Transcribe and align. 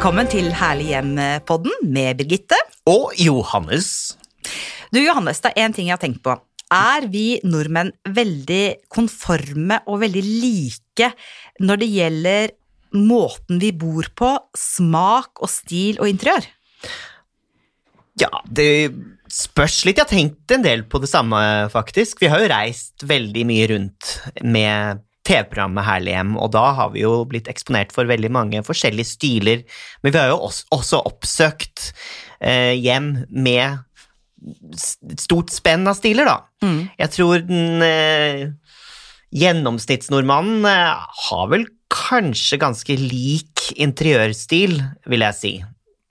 Velkommen 0.00 0.30
til 0.32 0.46
Herlig 0.56 0.86
hjem-podden 0.94 1.74
med 1.92 2.16
Birgitte. 2.16 2.56
Og 2.88 3.10
Johannes. 3.20 4.14
Du 4.88 4.96
Johannes, 4.96 5.42
det 5.44 5.50
er 5.50 5.66
én 5.66 5.74
ting 5.76 5.90
jeg 5.90 5.92
har 5.92 6.00
tenkt 6.00 6.22
på. 6.24 6.32
Er 6.72 7.04
vi 7.12 7.34
nordmenn 7.44 7.90
veldig 8.08 8.88
konforme 8.88 9.76
og 9.84 10.00
veldig 10.00 10.22
like 10.24 11.10
når 11.60 11.82
det 11.82 11.90
gjelder 11.92 12.54
måten 12.96 13.60
vi 13.60 13.74
bor 13.76 14.08
på, 14.16 14.30
smak 14.56 15.44
og 15.44 15.52
stil 15.52 16.00
og 16.00 16.08
interiør? 16.08 16.48
Ja, 18.24 18.32
det 18.48 18.70
spørs 19.28 19.82
litt. 19.84 20.00
Jeg 20.00 20.06
har 20.06 20.14
tenkt 20.14 20.56
en 20.56 20.64
del 20.64 20.88
på 20.88 21.04
det 21.04 21.12
samme, 21.12 21.44
faktisk. 21.76 22.24
Vi 22.24 22.32
har 22.32 22.40
jo 22.40 22.48
reist 22.56 23.04
veldig 23.04 23.44
mye 23.52 23.68
rundt 23.76 24.16
med 24.48 25.04
TV-programmet 25.30 25.86
Herlig 25.86 26.14
hjem, 26.16 26.34
og 26.40 26.50
da 26.56 26.64
har 26.76 26.90
vi 26.94 27.04
jo 27.04 27.22
blitt 27.28 27.48
eksponert 27.50 27.94
for 27.94 28.08
veldig 28.10 28.30
mange 28.34 28.62
forskjellige 28.66 29.12
stiler, 29.12 29.62
men 30.02 30.14
vi 30.14 30.18
har 30.18 30.32
jo 30.32 30.40
også, 30.48 30.66
også 30.74 31.02
oppsøkt 31.10 31.90
eh, 32.42 32.74
hjem 32.78 33.12
med 33.30 33.78
et 34.40 35.20
stort 35.20 35.52
spenn 35.52 35.86
av 35.88 35.98
stiler, 35.98 36.26
da. 36.26 36.38
Mm. 36.64 36.80
Jeg 36.98 37.14
tror 37.14 37.44
den 37.44 37.84
eh, 37.84 38.46
gjennomsnittsnordmannen 39.36 40.66
eh, 40.68 41.10
har 41.28 41.50
vel 41.52 41.68
kanskje 41.90 42.60
ganske 42.62 42.96
lik 42.98 43.70
interiørstil, 43.78 44.78
vil 45.10 45.26
jeg 45.26 45.38
si, 45.38 45.52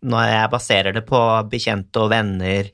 når 0.07 0.29
jeg 0.31 0.51
baserer 0.53 0.95
det 0.95 1.03
på 1.07 1.19
bekjente 1.51 2.05
og 2.05 2.13
venner 2.13 2.71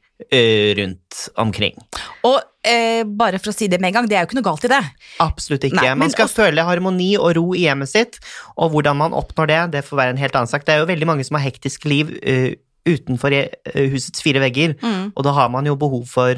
rundt 0.80 1.30
omkring. 1.42 1.76
Og 2.24 2.38
eh, 2.66 3.04
bare 3.04 3.40
for 3.42 3.52
å 3.52 3.56
si 3.56 3.68
det 3.72 3.80
med 3.82 3.90
en 3.92 3.98
gang, 4.00 4.08
det 4.10 4.18
er 4.18 4.24
jo 4.24 4.30
ikke 4.30 4.38
noe 4.40 4.48
galt 4.48 4.66
i 4.68 4.72
det. 4.72 4.82
Absolutt 5.24 5.66
ikke. 5.68 5.76
Nei, 5.82 5.96
man 6.00 6.10
skal 6.14 6.26
også- 6.30 6.46
føle 6.46 6.64
harmoni 6.66 7.18
og 7.20 7.36
ro 7.38 7.54
i 7.54 7.66
hjemmet 7.66 7.92
sitt, 7.92 8.20
og 8.58 8.72
hvordan 8.72 8.98
man 8.98 9.12
oppnår 9.18 9.48
det, 9.48 9.60
det 9.72 9.84
får 9.86 9.98
være 10.02 10.10
en 10.16 10.22
helt 10.24 10.36
annen 10.36 10.48
sak. 10.52 10.66
Det 10.66 10.74
er 10.76 10.80
jo 10.80 10.90
veldig 10.92 11.06
mange 11.12 11.26
som 11.28 11.36
har 11.38 11.46
hektisk 11.50 11.86
liv 11.86 12.14
uh, 12.24 12.54
utenfor 12.88 13.34
eh, 13.34 13.90
husets 13.92 14.22
fire 14.22 14.40
vegger, 14.40 14.76
Mm. 14.82 15.12
og 15.16 15.24
da 15.24 15.32
har 15.34 15.50
man 15.50 15.66
jo 15.66 15.76
behov 15.76 16.08
for 16.08 16.36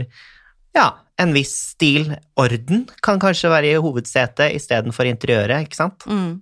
ja, 0.76 0.92
en 1.20 1.34
viss 1.34 1.54
stil. 1.74 2.16
Orden 2.38 2.88
kan 3.02 3.20
kanskje 3.20 3.50
være 3.50 3.72
i 3.74 3.82
hovedsetet 3.82 4.54
istedenfor 4.56 5.06
interiøret, 5.10 5.66
ikke 5.68 5.76
sant? 5.76 6.06
Mm. 6.08 6.42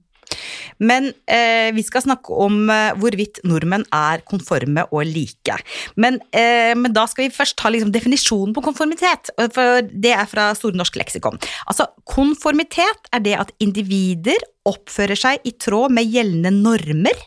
Men 0.84 1.12
eh, 1.32 1.70
vi 1.76 1.84
skal 1.86 2.04
snakke 2.06 2.36
om 2.46 2.70
eh, 2.72 2.96
hvorvidt 3.00 3.42
nordmenn 3.48 3.86
er 3.96 4.24
konforme 4.28 4.86
og 4.92 5.06
like. 5.08 5.58
Men, 6.02 6.20
eh, 6.36 6.74
men 6.78 6.94
da 6.96 7.06
skal 7.10 7.28
vi 7.28 7.36
først 7.36 7.58
ta 7.62 7.72
liksom, 7.72 7.94
definisjonen 7.96 8.56
på 8.56 8.64
konformitet, 8.66 9.32
for 9.56 9.86
det 9.86 10.14
er 10.16 10.28
fra 10.30 10.50
Store 10.58 10.78
norske 10.78 11.00
leksikon. 11.00 11.40
Altså, 11.70 11.88
konformitet 12.10 13.10
er 13.16 13.24
det 13.26 13.38
at 13.40 13.54
individer 13.64 14.40
oppfører 14.66 15.20
seg 15.20 15.46
i 15.46 15.54
tråd 15.62 15.94
med 15.94 16.10
gjeldende 16.10 16.52
normer, 16.56 17.26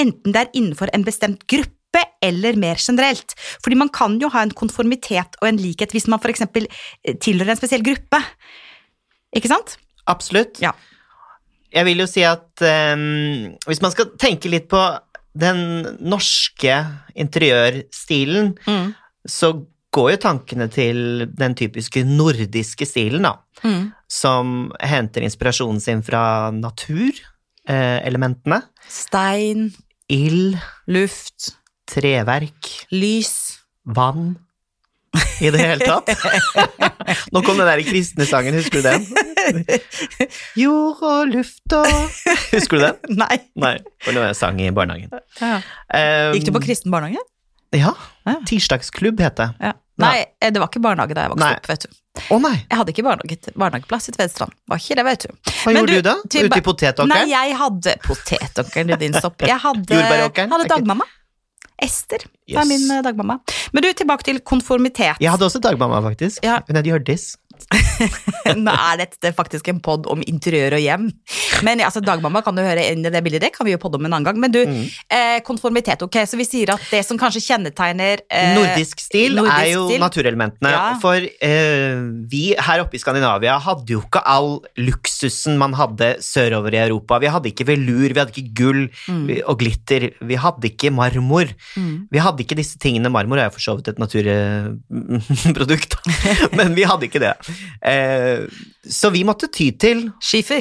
enten 0.00 0.34
det 0.34 0.44
er 0.44 0.54
innenfor 0.56 0.92
en 0.94 1.04
bestemt 1.06 1.44
gruppe 1.50 1.74
eller 2.24 2.56
mer 2.60 2.80
generelt. 2.80 3.34
Fordi 3.64 3.78
man 3.78 3.90
kan 3.94 4.18
jo 4.22 4.30
ha 4.32 4.44
en 4.44 4.54
konformitet 4.56 5.38
og 5.40 5.50
en 5.50 5.60
likhet 5.60 5.94
hvis 5.94 6.08
man 6.10 6.20
f.eks. 6.22 6.44
tilhører 7.22 7.54
en 7.54 7.60
spesiell 7.60 7.84
gruppe. 7.86 8.20
Ikke 9.36 9.50
sant? 9.50 9.76
Absolutt. 10.08 10.60
Ja. 10.64 10.72
Jeg 11.74 11.84
vil 11.84 11.98
jo 12.00 12.06
si 12.08 12.22
at 12.24 12.62
um, 12.64 13.56
hvis 13.68 13.82
man 13.84 13.90
skal 13.92 14.06
tenke 14.20 14.48
litt 14.52 14.68
på 14.70 14.80
den 15.38 15.84
norske 16.00 16.78
interiørstilen, 17.14 18.54
Mm. 18.66 18.94
så 19.28 19.52
går 19.94 20.10
jo 20.14 20.18
tankene 20.22 20.68
til 20.72 21.26
den 21.38 21.54
typiske 21.58 22.02
nordiske 22.04 22.86
stilen, 22.88 23.22
da. 23.28 23.32
Mm. 23.64 23.92
Som 24.08 24.72
henter 24.80 25.22
inspirasjonen 25.26 25.80
sin 25.82 26.02
fra 26.06 26.50
naturelementene. 26.54 28.62
Stein, 28.88 29.72
Ild, 30.08 30.56
luft, 30.88 31.54
treverk, 31.88 32.86
lys. 32.92 33.58
vann. 33.84 34.36
I 35.40 35.50
det 35.50 35.60
hele 35.60 35.84
tatt. 35.88 36.08
Nå 37.32 37.40
kom 37.44 37.56
den 37.56 37.66
der 37.68 37.80
kristne 37.86 38.26
sangen, 38.28 38.54
husker 38.58 38.82
du 38.82 38.88
den? 38.90 39.06
Jord 40.62 41.02
og 41.04 41.32
luft 41.32 41.74
og 41.76 41.88
Husker 42.54 42.78
du 42.78 42.84
den? 42.84 43.00
Nei. 43.22 43.40
Nei, 43.58 43.74
det 44.06 44.16
var 44.16 44.30
en 44.30 44.38
sang 44.38 44.60
i 44.62 44.70
barnehagen. 44.74 45.12
Um, 45.40 46.36
Gikk 46.36 46.48
du 46.48 46.54
på 46.56 46.64
kristen 46.68 46.94
barnehage? 46.94 47.22
Ja. 47.76 47.92
Ja. 48.24 48.38
Tirsdagsklubb 48.48 49.20
het 49.20 49.36
det. 49.40 49.50
Ja. 49.60 49.74
Nei, 49.98 50.24
eh, 50.40 50.52
det 50.54 50.60
var 50.62 50.70
ikke 50.70 50.82
barnehage 50.82 51.16
da 51.16 51.26
jeg 51.26 51.32
vokste 51.32 51.48
Nei. 51.48 51.56
opp, 51.58 51.68
vet 51.68 51.84
du. 51.84 51.96
Å 52.18 52.36
nei, 52.42 52.54
Jeg 52.64 52.78
hadde 52.80 52.92
ikke 52.94 53.04
barnehage, 53.06 53.52
barnehageplass 53.58 54.08
i 54.10 54.14
Tvedestrand. 54.14 54.54
Var 54.70 54.80
ikke 54.82 54.96
det, 54.98 55.04
vet 55.08 55.26
du. 55.26 55.34
hva 55.50 55.72
Men 55.74 55.80
gjorde 55.82 55.98
du, 55.98 56.02
da? 56.06 56.14
Ute 56.24 56.40
i 56.40 57.06
Nei, 57.10 57.22
jeg 57.32 57.58
hadde 57.58 57.94
potetåkeren 58.06 58.94
din 59.02 59.18
stopp. 59.18 59.42
Jeg 59.46 59.58
hadde, 59.62 60.02
hadde 60.38 60.68
dagmamma. 60.70 61.06
Ester 61.78 62.24
var 62.50 62.64
er 62.64 62.66
min 62.66 62.90
eh, 62.90 63.02
dagmamma. 63.06 63.38
Men 63.72 63.84
du, 63.84 63.90
tilbake 63.94 64.26
til 64.26 64.40
konformitet. 64.42 65.20
Jeg 65.22 65.30
hadde 65.30 65.46
også 65.46 65.60
dagmamma, 65.62 66.00
faktisk. 66.08 66.42
Ja. 66.46 66.58
Hun 66.66 66.78
het 66.78 66.88
Hjørdis. 66.90 67.36
Nå 68.64 68.72
er 68.72 69.00
dette 69.02 69.32
faktisk 69.36 69.68
en 69.72 69.80
pod 69.84 70.06
om 70.10 70.22
interiør 70.26 70.76
og 70.78 70.82
hjem. 70.84 71.08
Men 71.66 71.80
altså, 71.84 72.00
dagmamma 72.04 72.40
kan 72.46 72.54
du 72.56 72.62
høre 72.62 72.84
inn 72.92 73.02
i 73.04 73.10
det 73.12 73.22
bildet, 73.24 73.42
det 73.42 73.52
kan 73.56 73.66
vi 73.66 73.72
jo 73.74 73.80
podde 73.82 73.98
om 73.98 74.06
en 74.06 74.14
annen 74.16 74.26
gang. 74.28 74.38
Men 74.40 74.52
du, 74.54 74.60
Mm. 74.68 74.84
eh, 75.14 75.38
konformitet, 75.46 76.02
ok, 76.04 76.16
så 76.28 76.36
vi 76.36 76.44
sier 76.44 76.70
at 76.74 76.82
det 76.90 77.00
som 77.06 77.16
kanskje 77.18 77.40
kjennetegner 77.46 78.20
eh, 78.30 78.54
Nordisk 78.58 79.00
stil 79.00 79.34
nordisk 79.38 79.56
er 79.58 79.68
jo 79.72 79.84
stil. 79.88 80.00
naturelementene. 80.02 80.70
Ja. 80.74 80.98
For 81.02 81.16
eh, 81.16 81.96
vi 82.30 82.42
her 82.58 82.82
oppe 82.84 82.98
i 82.98 83.00
Skandinavia 83.02 83.56
hadde 83.64 83.94
jo 83.94 84.00
ikke 84.04 84.22
all 84.28 84.58
luksusen 84.78 85.56
man 85.60 85.72
hadde 85.78 86.16
sørover 86.24 86.74
i 86.76 86.82
Europa. 86.84 87.18
Vi 87.22 87.30
hadde 87.32 87.48
ikke 87.52 87.66
velur, 87.70 88.08
vi 88.12 88.18
hadde 88.20 88.34
ikke 88.34 88.54
gull 88.60 88.82
mm. 89.08 89.28
og 89.48 89.58
glitter, 89.62 90.10
vi 90.20 90.36
hadde 90.38 90.68
ikke 90.70 90.92
marmor. 90.94 91.48
Mm. 91.78 92.06
Vi 92.12 92.18
hadde 92.22 92.44
ikke 92.44 92.58
disse 92.58 92.78
tingene. 92.82 93.10
Marmor 93.14 93.38
er 93.40 93.48
jo 93.48 93.56
for 93.56 93.64
så 93.64 93.76
vidt 93.78 93.88
et 93.94 93.98
naturprodukt, 94.02 95.96
men 96.58 96.74
vi 96.76 96.84
hadde 96.88 97.08
ikke 97.08 97.22
det. 97.22 97.34
Eh, 97.82 98.46
så 98.90 99.10
vi 99.10 99.22
måtte 99.24 99.46
ty 99.52 99.70
til 99.80 100.10
Skifer. 100.20 100.60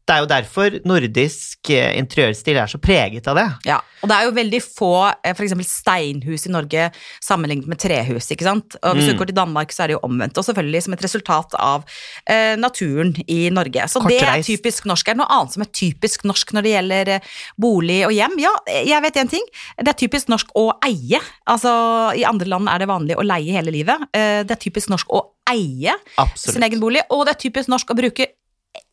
Eh, 0.09 0.11
det 0.11 0.15
er 0.17 0.23
jo 0.25 0.29
derfor 0.31 0.79
nordisk 0.89 1.71
eh, 1.71 1.93
interiørstil 2.01 2.57
er 2.57 2.67
så 2.71 2.79
preget 2.81 3.27
av 3.29 3.37
det. 3.37 3.47
Ja, 3.69 3.77
og 4.01 4.09
det 4.09 4.17
er 4.17 4.25
jo 4.25 4.33
veldig 4.37 4.61
få 4.65 4.91
f.eks. 5.11 5.37
for 5.37 5.45
eksempel 5.45 5.67
steinhus 5.69 6.47
i 6.49 6.53
Norge 6.55 6.87
sammenlignet 7.25 7.69
med 7.69 7.79
trehus, 7.83 8.31
ikke 8.33 8.47
sant? 8.47 8.77
Og 8.83 8.95
hvis 8.97 9.05
Mm. 9.09 9.13
du 9.13 9.19
går 9.19 9.27
til 9.27 9.35
Danmark, 9.37 9.73
så 9.75 9.83
er 9.85 9.87
det 9.89 9.97
jo 9.99 10.01
omvendt, 10.09 10.39
og 10.39 10.45
selvfølgelig 10.47 10.83
som 10.85 10.93
et 10.97 11.03
resultat 11.05 11.55
av 11.59 11.85
eh, 12.27 12.57
naturen 12.57 13.15
i 13.29 13.51
Norge. 13.51 13.85
Så 13.89 14.01
det 14.09 14.23
er 14.23 14.43
typisk 14.43 14.85
norsk. 14.89 15.09
Er 15.09 15.15
det 15.15 15.23
noe 15.23 15.29
annet 15.39 15.53
som 15.53 15.63
er 15.63 15.71
typisk 15.73 16.25
norsk 16.25 16.53
når 16.57 16.63
det 16.63 16.73
gjelder 16.73 17.09
eh, 17.17 17.21
bolig 17.61 18.01
og 18.07 18.13
hjem? 18.17 18.39
Ja, 18.39 18.55
jeg 18.87 19.03
vet 19.03 19.17
en 19.17 19.29
ting. 19.29 19.45
Det 19.77 19.89
er 19.93 19.99
typisk 19.99 20.29
norsk 20.33 20.49
å 20.57 20.71
eie. 20.87 21.21
Altså, 21.49 21.71
i 22.17 22.25
andre 22.25 22.49
land 22.49 22.69
er 22.73 22.79
det 22.79 22.89
vanlig 22.89 23.17
å 23.19 23.27
leie 23.27 23.53
hele 23.53 23.71
livet. 23.75 24.09
Eh, 24.15 24.43
det 24.45 24.57
er 24.57 24.63
typisk 24.63 24.89
norsk 24.89 25.09
å 25.13 25.25
eie 25.51 25.95
sin 26.37 26.63
egen 26.63 26.81
bolig, 26.81 27.03
og 27.11 27.25
det 27.27 27.35
er 27.37 27.43
typisk 27.49 27.69
norsk 27.73 27.91
å 27.91 27.97
bruke 27.97 28.27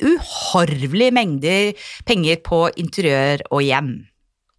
uhorvelige 0.04 1.14
mengder 1.16 1.88
penger 2.08 2.42
på 2.46 2.66
interiør 2.82 3.46
og 3.52 3.64
hjem. 3.66 3.96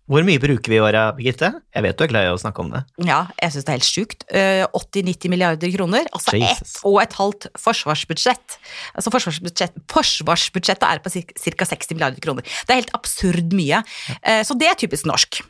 Hvor 0.07 0.23
mye 0.23 0.39
bruker 0.39 0.71
vi 0.71 0.77
i 0.79 0.83
året, 0.87 1.17
Birgitte? 1.19 1.49
Jeg 1.75 1.83
vet 1.83 1.97
du 1.99 2.05
er 2.05 2.11
glad 2.13 2.29
i 2.29 2.31
å 2.31 2.39
snakke 2.39 2.63
om 2.63 2.69
det. 2.71 2.85
Ja, 3.09 3.25
jeg 3.43 3.51
syns 3.57 3.65
det 3.67 3.73
er 3.73 3.79
helt 3.81 3.89
sjukt. 3.89 4.21
Eh, 4.31 4.63
80-90 4.71 5.33
milliarder 5.33 5.73
kroner. 5.75 6.07
Altså 6.15 6.37
ett 6.39 6.77
og 6.87 7.01
et 7.03 7.17
halvt 7.19 7.49
forsvarsbudsjett. 7.59 8.55
Altså 8.95 9.11
forsvarsbudsjett, 9.11 9.75
Forsvarsbudsjettet 9.91 10.87
er 10.87 11.03
på 11.03 11.11
ca. 11.11 11.67
60 11.73 11.99
milliarder 11.99 12.23
kroner. 12.23 12.47
Det 12.47 12.71
er 12.77 12.81
helt 12.85 12.95
absurd 12.95 13.51
mye. 13.59 13.83
Eh, 14.23 14.45
Så 14.47 14.55
det 14.55 14.71
er 14.71 14.79
typisk 14.79 15.11
norsk. 15.11 15.43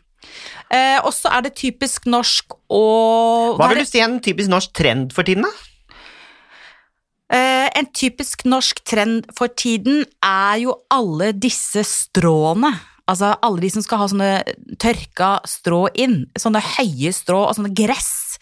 Eh, 0.72 0.98
Og 1.04 1.12
så 1.12 1.28
er 1.36 1.42
det 1.42 1.54
typisk 1.60 2.08
norsk 2.08 2.56
å 2.72 3.56
Hva 3.60 3.68
vil 3.74 3.84
du 3.84 3.88
si 3.92 4.00
er 4.00 4.08
en 4.08 4.20
typisk 4.24 4.48
norsk 4.48 4.72
trend 4.72 5.12
for 5.12 5.22
tiden, 5.22 5.44
da? 5.44 5.52
Eh, 7.32 7.69
En 7.76 7.88
typisk 7.93 8.44
norsk 8.49 8.82
trend 8.87 9.26
for 9.37 9.49
tiden 9.49 10.05
er 10.25 10.61
jo 10.62 10.76
alle 10.93 11.32
disse 11.37 11.82
stråene. 11.84 12.70
Altså 13.06 13.34
alle 13.44 13.61
de 13.62 13.69
som 13.70 13.84
skal 13.84 14.00
ha 14.00 14.06
sånne 14.11 14.31
tørka 14.82 15.37
strå 15.46 15.84
inn. 15.94 16.25
Sånne 16.38 16.62
høye 16.75 17.12
strå 17.14 17.44
og 17.46 17.52
sånne 17.58 17.75
gress. 17.76 18.38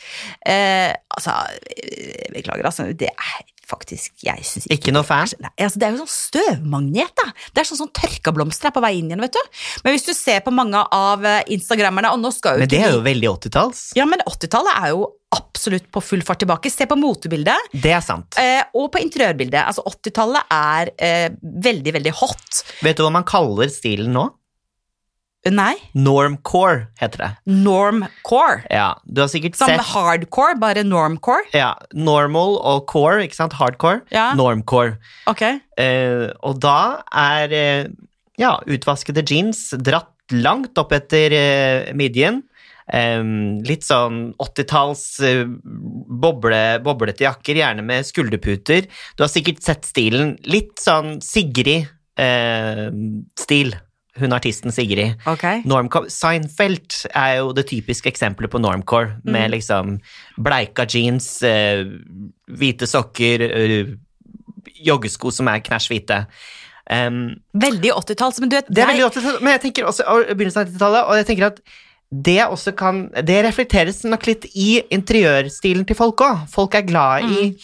Eh, 0.47 0.93
altså, 1.17 1.35
eh, 1.77 2.31
beklager, 2.33 2.65
altså. 2.65 2.87
Det 2.97 3.11
er 3.13 3.43
faktisk 3.65 4.13
Jeg 4.23 4.45
synes 4.45 4.67
Ikke 4.69 4.93
noe 4.93 5.03
fan? 5.09 5.27
Nei, 5.41 5.49
altså 5.65 5.81
det 5.81 5.87
er 5.87 5.95
jo 5.95 6.05
sånn 6.05 6.13
støvmagnet, 6.13 7.15
da. 7.17 7.31
Det 7.55 7.63
er 7.63 7.69
sånn 7.71 7.81
sånn 7.81 7.93
tørka 7.97 8.33
blomster 8.37 8.69
er 8.69 8.75
på 8.77 8.83
vei 8.85 8.99
inn 8.99 9.09
igjen, 9.09 9.23
vet 9.25 9.33
du. 9.33 9.41
Men 9.85 9.95
hvis 9.97 10.05
du 10.05 10.13
ser 10.13 10.41
på 10.45 10.53
mange 10.53 10.83
av 10.93 11.25
eh, 11.25 11.43
instagrammerne, 11.57 12.13
og 12.13 12.21
nå 12.21 12.33
skal 12.37 12.59
jo 12.59 12.65
Men 12.67 12.73
det 12.73 12.83
er 12.85 12.93
jo 12.93 13.01
veldig 13.05 13.31
80-talls. 13.33 13.85
Ja, 13.97 14.05
men 14.09 14.21
80-tallet 14.29 14.81
er 14.83 14.93
jo 14.93 15.09
absolutt 15.35 15.91
på 15.93 16.01
full 16.05 16.23
fart 16.27 16.41
tilbake. 16.43 16.71
Se 16.73 16.87
på 16.91 16.97
motebildet. 16.99 17.69
Det 17.75 17.93
er 17.97 18.03
sant. 18.05 18.39
Eh, 18.41 18.63
og 18.79 18.89
på 18.95 19.03
interiørbildet. 19.03 19.61
Altså 19.67 19.85
80-tallet 19.91 20.55
er 20.55 20.93
eh, 20.99 21.29
veldig, 21.43 21.95
veldig 21.99 22.15
hot. 22.23 22.63
Vet 22.87 22.99
du 22.99 23.05
hva 23.07 23.13
man 23.19 23.27
kaller 23.29 23.71
stilen 23.73 24.15
nå? 24.17 24.29
Nei. 25.53 25.75
Normcore 25.93 26.87
heter 26.97 27.21
det. 27.21 27.27
Normcore. 27.53 28.63
Ja, 28.73 28.95
du 29.05 29.21
har 29.21 29.29
sikkert 29.29 29.59
Som 29.61 29.69
sett 29.69 29.83
hardcore, 29.91 30.57
bare 30.57 30.87
normcore. 30.89 31.45
ja, 31.53 31.75
Normal 31.93 32.57
og 32.65 32.87
core, 32.89 33.27
ikke 33.27 33.37
sant? 33.37 33.53
Hardcore. 33.61 34.01
Ja. 34.15 34.31
Normcore. 34.39 34.97
Ok. 35.29 35.43
Eh, 35.77 36.31
og 36.41 36.63
da 36.65 37.03
er 37.13 37.53
eh, 37.53 37.93
ja, 38.41 38.55
utvaskede 38.65 39.21
jeans 39.29 39.67
dratt 39.77 40.09
langt 40.33 40.81
opp 40.81 40.95
etter 40.97 41.37
eh, 41.37 41.93
midjen. 41.93 42.41
Eh, 42.93 43.23
litt 43.65 43.85
sånn 43.87 44.35
80-talls 44.43 45.21
eh, 45.25 45.45
boble, 46.25 46.81
boblete 46.85 47.25
jakker, 47.25 47.55
gjerne 47.63 47.83
med 47.87 48.07
skulderputer. 48.09 48.83
Du 49.17 49.23
har 49.25 49.31
sikkert 49.33 49.63
sett 49.65 49.85
stilen. 49.89 50.37
Litt 50.49 50.79
sånn 50.83 51.21
Sigrid-stil. 51.25 51.89
Hun 54.15 54.31
artisten 54.33 54.71
Sigrid. 54.71 55.17
Okay. 55.27 55.63
Normcore. 55.67 56.11
Seinfeld 56.13 56.95
er 57.11 57.41
jo 57.41 57.53
det 57.57 57.67
typiske 57.67 58.07
eksempelet 58.13 58.51
på 58.53 58.61
normcore, 58.63 59.17
med 59.27 59.51
liksom 59.57 59.99
bleika 60.39 60.87
jeans, 60.87 61.43
eh, 61.43 61.83
hvite 62.47 62.87
sokker, 62.87 63.43
eh, 63.43 63.87
joggesko 64.87 65.33
som 65.35 65.49
er 65.51 65.65
knæsj 65.67 65.89
hvite. 65.91 66.27
Um, 66.85 67.41
Veldig 67.57 67.91
80-talls, 67.97 68.41
men 68.41 68.51
du 68.53 68.57
vet 68.59 68.67
det 68.69 68.83
er 68.85 68.91
veldig 68.93 69.07
80-talls, 69.09 69.41
men 69.41 69.55
jeg 69.57 69.63
tenker 69.63 69.87
også 69.89 70.05
og 70.05 70.27
begynnelsen 70.37 70.61
av 70.61 70.69
90-tallet, 70.69 71.03
og 71.09 71.17
jeg 71.17 71.27
tenker 71.31 71.47
at 71.49 71.61
det 72.11 72.45
kan 72.73 73.09
Det 73.27 73.43
reflekteres 73.45 74.05
nok 74.05 74.27
litt 74.27 74.45
i 74.55 74.83
interiørstilen 74.91 75.87
til 75.87 75.97
folk 75.97 76.21
òg. 76.21 76.45
Folk 76.53 76.75
er 76.75 76.87
glad 76.87 77.25
i 77.25 77.51
Mm. 77.51 77.59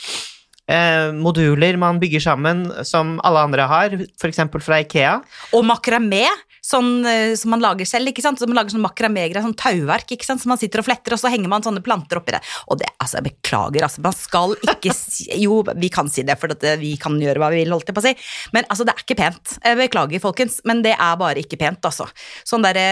Eh, 0.71 1.11
moduler 1.17 1.79
man 1.81 1.99
bygger 2.03 2.23
sammen, 2.31 2.69
som 2.87 3.19
alle 3.27 3.43
andre 3.49 3.67
har, 3.71 3.97
f.eks. 4.21 4.41
fra 4.63 4.81
Ikea. 4.85 5.17
Og 5.57 5.67
makramé, 5.67 6.27
sånn, 6.65 7.05
eh, 7.09 7.35
som 7.41 7.55
man 7.55 7.63
lager 7.65 7.89
selv. 7.89 8.11
ikke 8.11 8.23
sant? 8.25 8.41
Så 8.41 8.49
man 8.49 8.59
lager 8.59 8.75
sånn 8.75 8.85
makramé-greier, 8.85 9.45
sånn 9.45 9.57
tauverk, 9.59 10.15
ikke 10.15 10.29
sant? 10.29 10.43
som 10.43 10.53
man 10.53 10.61
sitter 10.61 10.83
og 10.83 10.89
fletter, 10.89 11.17
og 11.17 11.23
så 11.23 11.33
henger 11.33 11.51
man 11.53 11.65
sånne 11.67 11.83
planter 11.85 12.21
oppi 12.21 12.37
det. 12.37 12.43
Og 12.69 12.81
det, 12.81 12.91
altså, 12.99 13.19
jeg 13.19 13.31
beklager, 13.31 13.87
altså, 13.87 14.05
man 14.05 14.17
skal 14.17 14.57
ikke 14.61 14.95
si 15.01 15.29
Jo, 15.41 15.61
vi 15.77 15.91
kan 15.93 16.11
si 16.13 16.25
det, 16.27 16.37
for 16.41 16.53
at 16.55 16.65
eh, 16.67 16.79
vi 16.81 16.95
kan 17.01 17.19
gjøre 17.21 17.43
hva 17.43 17.51
vi 17.55 17.63
vil, 17.65 17.75
holdt 17.75 17.91
jeg 17.91 17.99
på 17.99 18.05
å 18.05 18.09
si. 18.09 18.15
Men 18.57 18.69
altså, 18.69 18.87
det 18.87 18.95
er 18.95 19.05
ikke 19.05 19.21
pent. 19.21 19.57
Jeg 19.65 19.81
beklager, 19.81 20.23
folkens, 20.23 20.61
men 20.69 20.85
det 20.87 20.95
er 20.97 21.21
bare 21.21 21.43
ikke 21.43 21.61
pent, 21.61 21.83
altså. 21.89 22.09
Sånn 22.47 22.65
derre 22.65 22.87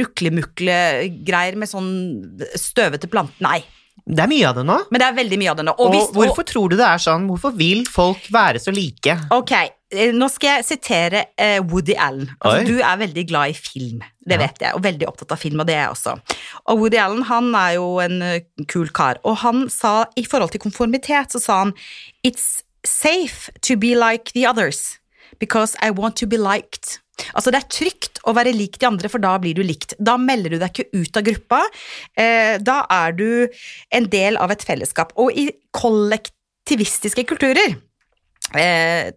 ruklemukle-greier 0.00 1.58
med 1.60 1.70
sånn 1.70 1.90
støvete 2.56 3.10
plante 3.12 3.44
Nei. 3.44 3.60
Det 4.06 4.20
er 4.22 4.28
mye 4.30 4.46
av 4.48 4.54
det 4.54 4.64
nå. 4.68 4.76
Men 4.92 5.00
det 5.02 5.06
er 5.08 5.14
veldig 5.16 5.38
mye 5.40 5.50
av 5.50 5.56
det 5.56 5.64
nå. 5.66 5.72
Og, 5.78 5.88
hvis- 5.94 6.12
hvorfor 6.14 6.44
tror 6.46 6.68
du 6.70 6.76
det 6.76 6.84
er 6.86 6.98
sånn? 7.02 7.24
Hvorfor 7.26 7.56
vil 7.56 7.84
folk 7.90 8.28
være 8.30 8.60
så 8.62 8.72
like? 8.74 9.16
Ok, 9.34 9.52
eh, 9.90 10.12
nå 10.12 10.28
skal 10.30 10.62
jeg 10.62 10.64
sitere 10.68 11.24
eh, 11.36 11.58
Woody 11.60 11.94
Allen. 11.98 12.28
Altså, 12.40 12.66
du 12.66 12.78
er 12.78 12.96
veldig 13.02 13.26
glad 13.28 13.50
i 13.50 13.52
film, 13.54 14.00
det 14.26 14.38
Ja. 14.38 14.46
vet 14.46 14.58
jeg, 14.60 14.74
og 14.74 14.82
veldig 14.82 15.08
opptatt 15.08 15.32
av 15.32 15.38
film, 15.38 15.58
og 15.60 15.66
det 15.66 15.74
er 15.74 15.88
jeg 15.88 15.90
også. 15.96 16.20
Og 16.68 16.78
Woody 16.78 16.96
Allen 16.98 17.22
han 17.22 17.52
er 17.54 17.74
jo 17.74 17.98
en 17.98 18.22
eh, 18.22 18.40
kul 18.68 18.88
kar, 18.90 19.16
og 19.24 19.38
han 19.38 19.68
sa 19.68 20.04
i 20.16 20.22
forhold 20.22 20.50
til 20.52 20.60
konformitet, 20.60 21.32
så 21.34 21.40
sa 21.40 21.58
han 21.64 21.74
It's 22.24 22.62
safe 22.84 23.50
to 23.62 23.76
be 23.76 23.94
like 23.96 24.30
the 24.34 24.46
others, 24.46 24.98
because 25.38 25.76
I 25.82 25.90
want 25.90 26.16
to 26.22 26.26
be 26.30 26.40
liked. 26.40 26.98
Altså 27.32 27.52
Det 27.52 27.60
er 27.60 27.72
trygt 27.72 28.20
å 28.28 28.34
være 28.36 28.54
lik 28.56 28.78
de 28.80 28.88
andre, 28.88 29.10
for 29.12 29.22
da 29.22 29.36
blir 29.40 29.56
du 29.56 29.62
likt. 29.64 29.96
Da 29.98 30.16
melder 30.20 30.52
du 30.52 30.60
deg 30.60 30.72
ikke 30.72 31.02
ut 31.04 31.20
av 31.20 31.26
gruppa. 31.26 31.60
Eh, 32.12 32.56
da 32.60 32.82
er 32.92 33.16
du 33.16 33.28
en 33.96 34.08
del 34.12 34.36
av 34.40 34.52
et 34.52 34.64
fellesskap. 34.66 35.14
Og 35.20 35.32
i 35.32 35.48
kollektivistiske 35.76 37.24
kulturer 37.28 37.78
eh, 38.52 39.12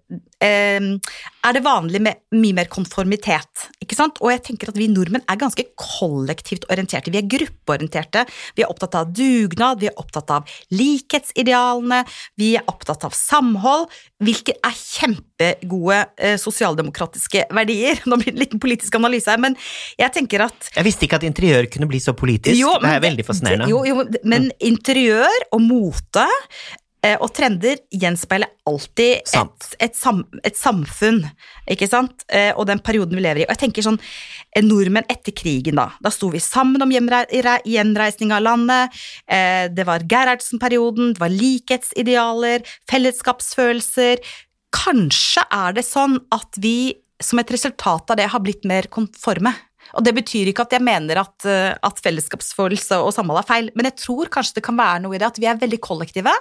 eh, 0.46 0.90
er 0.90 1.58
det 1.58 1.66
vanlig 1.66 2.04
med 2.08 2.24
mye 2.40 2.62
mer 2.62 2.72
konformitet. 2.72 3.68
Og 4.00 4.32
jeg 4.32 4.44
tenker 4.48 4.72
at 4.72 4.80
vi 4.80 4.88
nordmenn 4.92 5.26
er 5.30 5.40
ganske 5.40 5.66
kollektivt 5.80 6.68
orienterte. 6.72 7.12
Vi 7.14 7.20
er 7.22 7.28
gruppeorienterte. 7.30 8.26
Vi 8.58 8.66
er 8.66 8.72
opptatt 8.72 8.98
av 9.00 9.12
dugnad, 9.16 9.82
vi 9.82 9.90
er 9.90 10.00
opptatt 10.00 10.32
av 10.34 10.50
likhetsidealene, 10.74 12.04
vi 12.40 12.54
er 12.60 12.68
opptatt 12.72 13.06
av 13.08 13.16
samhold, 13.16 13.90
hvilke 14.24 14.56
er 14.66 14.76
kjempegode 14.76 16.00
eh, 16.18 16.38
sosialdemokratiske 16.42 17.48
verdier. 17.56 18.04
Nå 18.10 18.20
blir 18.20 18.32
det 18.32 18.38
en 18.38 18.44
liten 18.46 18.64
politisk 18.64 19.00
analyse 19.00 19.32
her, 19.32 19.42
men 19.42 19.58
jeg 20.00 20.16
tenker 20.16 20.48
at 20.48 20.72
Jeg 20.76 20.88
visste 20.88 21.08
ikke 21.08 21.20
at 21.20 21.28
interiør 21.28 21.70
kunne 21.72 21.90
bli 21.90 22.02
så 22.04 22.16
politisk. 22.18 22.56
jo, 22.60 22.76
det 22.84 22.94
er 22.98 23.04
veldig 23.04 23.26
fascinerende. 23.28 23.72
Jo, 23.72 23.84
jo, 23.88 24.06
men 24.30 24.52
interiør 24.64 25.50
og 25.56 25.64
mote 25.64 26.28
og 27.24 27.30
trender 27.32 27.80
gjenspeiler 27.96 28.50
alltid 28.68 29.22
et, 29.24 29.68
et, 29.80 29.96
sam, 29.96 30.24
et 30.44 30.58
samfunn, 30.58 31.22
ikke 31.72 31.88
sant? 31.90 32.26
Eh, 32.28 32.52
og 32.56 32.68
den 32.70 32.82
perioden 32.84 33.16
vi 33.18 33.24
lever 33.24 33.44
i. 33.44 33.46
Og 33.48 33.54
jeg 33.56 33.62
tenker 33.64 33.86
sånn, 33.86 34.00
eh, 34.52 34.66
nordmenn 34.66 35.08
etter 35.12 35.36
krigen 35.36 35.80
da, 35.80 35.90
da 36.04 36.12
sto 36.14 36.32
vi 36.34 36.42
sammen 36.44 36.84
om 36.84 36.92
gjenreisning 36.92 38.34
av 38.36 38.44
landet, 38.46 39.00
eh, 39.32 39.68
det 39.72 39.88
var 39.88 40.04
Gerhardsen-perioden, 40.12 41.16
det 41.16 41.24
var 41.24 41.34
likhetsidealer, 41.34 42.68
fellesskapsfølelser. 42.92 44.20
Kanskje 44.76 45.46
er 45.56 45.80
det 45.80 45.88
sånn 45.88 46.20
at 46.36 46.60
vi 46.62 47.00
som 47.20 47.40
et 47.42 47.52
resultat 47.52 48.12
av 48.12 48.20
det 48.20 48.30
har 48.32 48.44
blitt 48.44 48.68
mer 48.68 48.88
konforme. 48.92 49.52
Og 49.98 50.04
det 50.06 50.14
betyr 50.18 50.52
ikke 50.52 50.66
at 50.68 50.74
jeg 50.76 50.84
mener 50.86 51.22
at, 51.24 51.46
eh, 51.50 51.74
at 51.82 52.00
fellesskapsfølelse 52.04 53.00
og 53.02 53.14
samhold 53.16 53.40
er 53.42 53.48
feil, 53.50 53.70
men 53.76 53.86
jeg 53.90 53.96
tror 54.04 54.30
kanskje 54.34 54.60
det 54.60 54.64
kan 54.68 54.78
være 54.78 55.02
noe 55.04 55.16
i 55.16 55.20
det 55.22 55.28
at 55.30 55.40
vi 55.42 55.48
er 55.50 55.58
veldig 55.62 55.80
kollektive. 55.82 56.34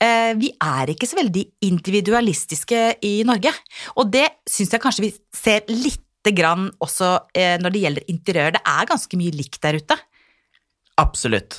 Eh, 0.00 0.32
Vi 0.38 0.50
er 0.62 0.86
ikke 0.94 1.06
så 1.10 1.16
veldig 1.18 1.44
individualistiske 1.62 2.80
i 3.02 3.22
Norge, 3.26 3.52
og 3.96 4.10
det 4.14 4.28
syns 4.50 4.72
jeg 4.74 4.82
kanskje 4.82 5.04
vi 5.06 5.12
ser 5.34 5.64
lite 5.70 6.32
grann 6.34 6.70
også 6.80 7.10
eh, 7.36 7.56
når 7.60 7.70
det 7.74 7.82
gjelder 7.82 8.06
interiør. 8.08 8.52
Det 8.56 8.62
er 8.66 8.86
ganske 8.88 9.16
mye 9.20 9.34
likt 9.36 9.60
der 9.62 9.80
ute, 9.80 9.98
Absolutt. 10.96 11.58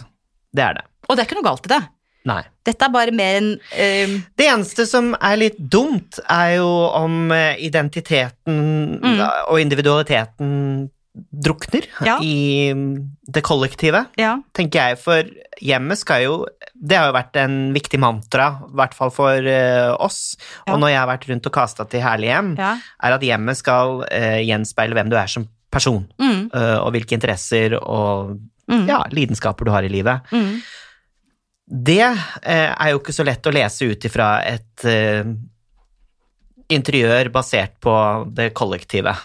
Det 0.55 0.63
er 0.63 0.73
det. 0.77 0.85
og 1.09 1.15
det 1.17 1.21
er 1.21 1.27
ikke 1.27 1.35
noe 1.41 1.49
galt 1.49 1.65
i 1.67 1.73
det. 1.73 1.81
Nei. 2.25 2.41
Dette 2.65 2.85
er 2.87 2.89
bare 2.93 3.11
mer 3.13 3.35
en 3.37 3.49
uh... 3.59 4.13
Det 4.39 4.45
eneste 4.49 4.85
som 4.89 5.11
er 5.19 5.35
litt 5.37 5.57
dumt, 5.59 6.17
er 6.31 6.55
jo 6.55 6.69
om 6.97 7.27
identiteten 7.61 8.61
Mm. 9.03 9.19
og 9.51 9.59
individualiteten 9.61 10.89
drukner 11.15 11.85
Ja. 12.03 12.17
i 12.21 12.73
det 13.31 13.41
kollektive, 13.43 14.05
Ja. 14.19 14.37
tenker 14.53 14.79
jeg. 14.89 14.97
For 14.99 15.23
hjemmet 15.61 15.97
skal 15.97 16.23
jo 16.23 16.45
Det 16.75 16.97
har 16.97 17.07
jo 17.07 17.13
vært 17.15 17.35
en 17.39 17.73
viktig 17.73 17.97
mantra, 18.03 18.49
i 18.67 18.75
hvert 18.75 18.93
fall 18.93 19.09
for 19.09 19.39
uh, 19.47 19.95
oss. 20.03 20.35
Ja. 20.67 20.73
Og 20.73 20.79
når 20.81 20.89
jeg 20.91 20.99
har 20.99 21.07
vært 21.07 21.27
rundt 21.29 21.45
og 21.47 21.53
kasta 21.55 21.85
til 21.87 22.01
Herlig 22.03 22.27
hjem, 22.27 22.49
er 22.59 23.15
at 23.15 23.21
hjemmet 23.23 23.55
skal 23.57 24.01
uh, 24.03 24.39
gjenspeile 24.43 24.93
hvem 24.93 25.09
du 25.09 25.15
er 25.15 25.27
som 25.31 25.47
person. 25.71 26.03
Mm, 26.19 26.51
Uh, 26.53 26.79
og 26.83 26.91
hvilke 26.91 27.15
interesser 27.15 27.77
og 27.79 28.35
mm, 28.67 28.85
ja, 28.87 28.99
lidenskaper 29.09 29.65
du 29.65 29.71
har 29.71 29.83
i 29.83 29.89
livet. 29.89 30.21
mm. 30.31 30.61
Det 31.67 31.97
er 32.45 32.91
jo 32.91 32.99
ikke 32.99 33.13
så 33.15 33.23
lett 33.25 33.47
å 33.47 33.51
lese 33.55 33.87
ut 33.89 34.05
ifra 34.05 34.43
et 34.45 34.83
interiør 36.69 37.29
basert 37.33 37.79
på 37.81 37.93
det 38.37 38.51
kollektive, 38.53 39.15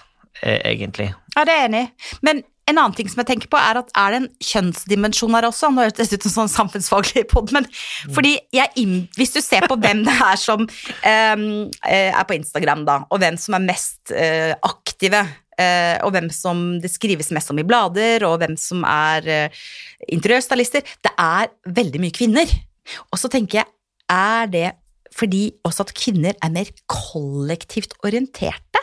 egentlig. 0.42 1.10
Ja, 1.36 1.44
det 1.44 1.54
er 1.54 1.60
jeg 1.60 1.70
enig 1.70 1.82
i. 1.84 1.90
Men 2.26 2.42
en 2.70 2.78
annen 2.78 2.94
ting 2.94 3.08
som 3.10 3.20
jeg 3.22 3.30
tenker 3.32 3.50
på, 3.50 3.58
er 3.58 3.80
at 3.80 3.90
er 3.98 4.14
det 4.14 4.18
en 4.20 4.28
kjønnsdimensjon 4.46 5.34
her 5.36 5.48
også? 5.48 5.70
Nå 5.72 5.84
høres 5.84 6.10
det 6.10 6.20
ut 6.20 6.26
som 6.28 6.34
sånn 6.36 6.52
samfunnsfaglig 6.52 7.26
pod, 7.30 7.52
men 7.56 7.66
fordi 8.14 8.36
jeg, 8.54 8.86
hvis 9.18 9.34
du 9.34 9.40
ser 9.42 9.66
på 9.70 9.78
hvem 9.82 10.04
det 10.06 10.14
er 10.14 10.40
som 10.40 10.66
eh, 11.06 11.44
er 11.90 12.26
på 12.28 12.36
Instagram, 12.38 12.84
da, 12.88 13.00
og 13.10 13.22
hvem 13.22 13.38
som 13.40 13.58
er 13.58 13.66
mest 13.66 14.14
uh, 14.14 14.54
aktive, 14.66 15.24
eh, 15.60 15.96
og 16.06 16.14
hvem 16.14 16.30
som 16.34 16.62
det 16.82 16.92
skrives 16.92 17.32
mest 17.34 17.50
om 17.52 17.60
i 17.60 17.66
blader, 17.66 18.26
og 18.28 18.38
hvem 18.42 18.56
som 18.60 18.86
er 18.86 19.30
uh, 19.50 19.64
interiørstylister, 20.14 20.86
det 21.02 21.14
er 21.16 21.50
veldig 21.80 22.04
mye 22.04 22.14
kvinner. 22.14 22.54
Og 23.10 23.20
så 23.20 23.30
tenker 23.32 23.62
jeg, 23.62 23.70
er 24.10 24.50
det 24.50 24.68
fordi 25.16 25.48
også 25.66 25.88
at 25.88 25.96
kvinner 25.98 26.36
er 26.38 26.52
mer 26.54 26.70
kollektivt 26.90 27.96
orienterte? 28.06 28.82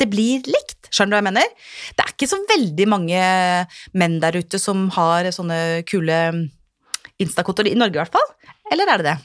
Det 0.00 0.08
blir 0.10 0.46
likt? 0.48 0.88
Skjønner 0.90 1.12
du 1.12 1.16
hva 1.16 1.20
jeg 1.20 1.28
mener? 1.28 1.68
Det 1.96 2.04
er 2.04 2.14
ikke 2.14 2.30
så 2.30 2.40
veldig 2.48 2.86
mange 2.90 3.24
menn 4.00 4.18
der 4.22 4.40
ute 4.40 4.60
som 4.60 4.88
har 4.96 5.28
sånne 5.34 5.58
kule 5.88 6.20
instakontoer, 7.20 7.68
i 7.70 7.78
Norge 7.78 7.98
i 7.98 8.02
hvert 8.02 8.16
fall. 8.16 8.30
Eller 8.72 8.90
er 8.90 9.02
det 9.02 9.12
det? 9.12 9.16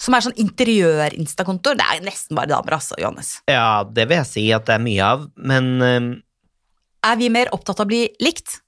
Som 0.00 0.16
er 0.16 0.24
sånn 0.24 0.38
interiør-instakontor. 0.40 1.76
Det 1.76 1.86
er 1.86 2.04
nesten 2.04 2.36
bare 2.38 2.52
damer, 2.52 2.78
altså, 2.78 2.96
Johannes. 3.00 3.38
Ja, 3.50 3.82
det 3.84 4.08
vil 4.08 4.20
jeg 4.20 4.30
si 4.30 4.46
at 4.56 4.68
det 4.68 4.76
er 4.76 4.84
mye 4.84 5.12
av, 5.16 5.28
men 5.36 5.70
um... 5.80 6.10
Er 7.00 7.16
vi 7.16 7.30
mer 7.32 7.48
opptatt 7.56 7.80
av 7.80 7.88
å 7.88 7.90
bli 7.90 8.04
likt? 8.20 8.60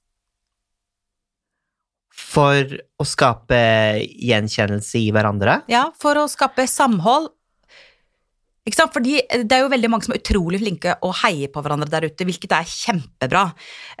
for 2.33 2.75
å 2.97 3.05
skape 3.05 3.59
gjenkjennelse 4.01 5.01
i 5.01 5.11
hverandre 5.13 5.59
Ja, 5.71 5.87
for 5.99 6.17
å 6.17 6.27
skape 6.31 6.65
samhold. 6.69 7.31
Ikke 8.63 8.77
sant? 8.77 8.93
Fordi 8.95 9.17
det 9.43 9.55
er 9.57 9.65
jo 9.65 9.71
veldig 9.73 9.89
mange 9.91 10.05
som 10.05 10.13
er 10.15 10.21
utrolig 10.21 10.61
flinke 10.61 10.93
og 11.03 11.11
heier 11.19 11.51
på 11.51 11.59
hverandre 11.63 11.89
der 11.91 12.07
ute, 12.07 12.27
hvilket 12.27 12.53
er 12.55 12.69
kjempebra. 12.69 13.41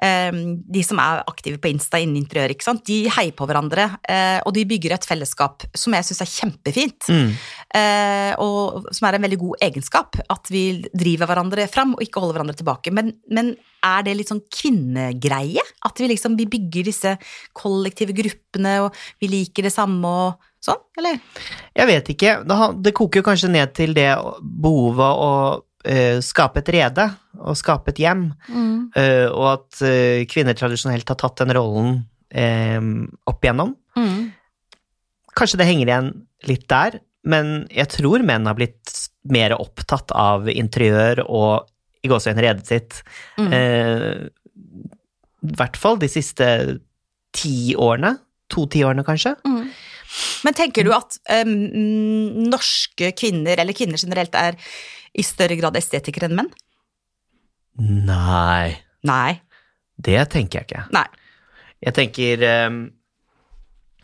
Ehm, 0.07 0.63
De 0.63 0.83
som 0.87 1.01
er 1.03 1.23
aktive 1.27 1.59
på 1.59 1.67
Insta 1.67 1.99
innen 1.99 2.21
interiør, 2.21 2.53
ikke 2.55 2.63
sant? 2.63 2.85
de 2.87 3.09
heier 3.11 3.35
på 3.35 3.47
hverandre, 3.47 3.89
eh, 4.07 4.39
og 4.45 4.53
de 4.55 4.63
bygger 4.67 4.95
et 4.95 5.07
fellesskap 5.07 5.65
som 5.75 5.93
jeg 5.93 6.07
syns 6.07 6.23
er 6.23 6.31
kjempefint. 6.31 7.09
mm. 7.09 7.33
Eh, 7.75 8.35
og 8.39 8.87
som 8.93 9.07
er 9.07 9.15
en 9.15 9.23
veldig 9.25 9.39
god 9.41 9.63
egenskap, 9.67 10.15
at 10.29 10.47
vi 10.49 10.83
driver 10.93 11.27
hverandre 11.27 11.67
fram 11.67 11.95
og 11.95 12.03
ikke 12.05 12.21
holder 12.21 12.37
hverandre 12.37 12.55
tilbake. 12.55 12.93
Men, 12.93 13.13
men 13.29 13.55
er 13.83 14.03
det 14.05 14.15
litt 14.15 14.31
sånn 14.31 14.43
kvinnegreie? 14.47 15.63
At 15.83 15.99
vi 15.99 16.07
liksom 16.07 16.37
vi 16.39 16.47
bygger 16.47 16.87
disse 16.87 17.17
kollektive 17.57 18.15
gruppene, 18.15 18.77
og 18.85 18.95
vi 19.19 19.27
liker 19.27 19.67
det 19.67 19.73
samme 19.75 20.07
og 20.07 20.51
sånn, 20.63 20.81
eller? 20.99 21.19
Jeg 21.75 21.89
vet 21.89 22.09
ikke. 22.13 22.33
Det, 22.47 22.93
koker 22.95 23.21
jo 23.21 23.27
kanskje 23.27 23.51
ned 23.51 23.73
til 23.77 23.95
det 23.97 24.09
behovet 24.41 25.23
å 25.25 25.31
uh, 25.59 26.17
skape 26.23 26.63
et 26.63 26.73
rede, 26.75 27.07
og 27.43 27.57
skape 27.59 27.91
et 27.91 27.99
hjem, 28.03 28.27
eh, 28.95 29.25
og 29.27 29.47
at 29.49 29.81
uh, 29.83 30.23
kvinner 30.29 30.55
tradisjonelt 30.55 31.09
har 31.09 31.19
tatt 31.19 31.41
den 31.43 31.55
rollen 31.57 32.03
opp 32.33 33.43
igjennom. 33.45 33.75
Mm. 33.93 34.31
Kanskje 35.37 35.59
det 35.59 35.67
henger 35.67 35.89
igjen 35.91 36.07
litt 36.49 36.63
der, 36.71 36.95
men 37.29 37.67
jeg 37.69 37.91
tror 37.93 38.23
menn 38.25 38.47
har 38.49 38.57
blitt 38.57 38.89
mer 39.29 39.53
opptatt 39.53 40.09
av 40.17 40.49
interiør 40.49 41.21
og 41.27 41.67
i 42.01 42.09
gåseøyne 42.09 42.41
redet 42.41 42.65
sitt. 42.71 42.97
Mm. 43.37 43.53
I 45.45 45.53
hvert 45.59 45.77
fall 45.77 46.01
de 46.01 46.09
siste 46.09 46.49
ti 47.37 47.75
årene. 47.77 48.15
To 48.53 48.65
tiårene, 48.69 49.05
kanskje. 49.05 49.35
Mm. 49.47 49.52
Men 50.45 50.57
tenker 50.57 50.85
du 50.85 50.91
at 50.95 51.17
um, 51.43 51.53
norske 52.49 53.13
kvinner, 53.17 53.59
eller 53.59 53.77
kvinner 53.77 54.01
generelt, 54.01 54.35
er 54.35 54.57
i 55.13 55.25
større 55.25 55.57
grad 55.59 55.77
estetikere 55.77 56.29
enn 56.29 56.37
menn? 56.41 56.51
Nei, 57.81 58.75
Nei. 59.07 59.39
det 59.97 60.21
tenker 60.33 60.61
jeg 60.61 60.69
ikke. 60.69 60.83
Nei. 60.93 61.07
Jeg 61.83 61.97
tenker 61.97 62.43
um, 62.67 62.83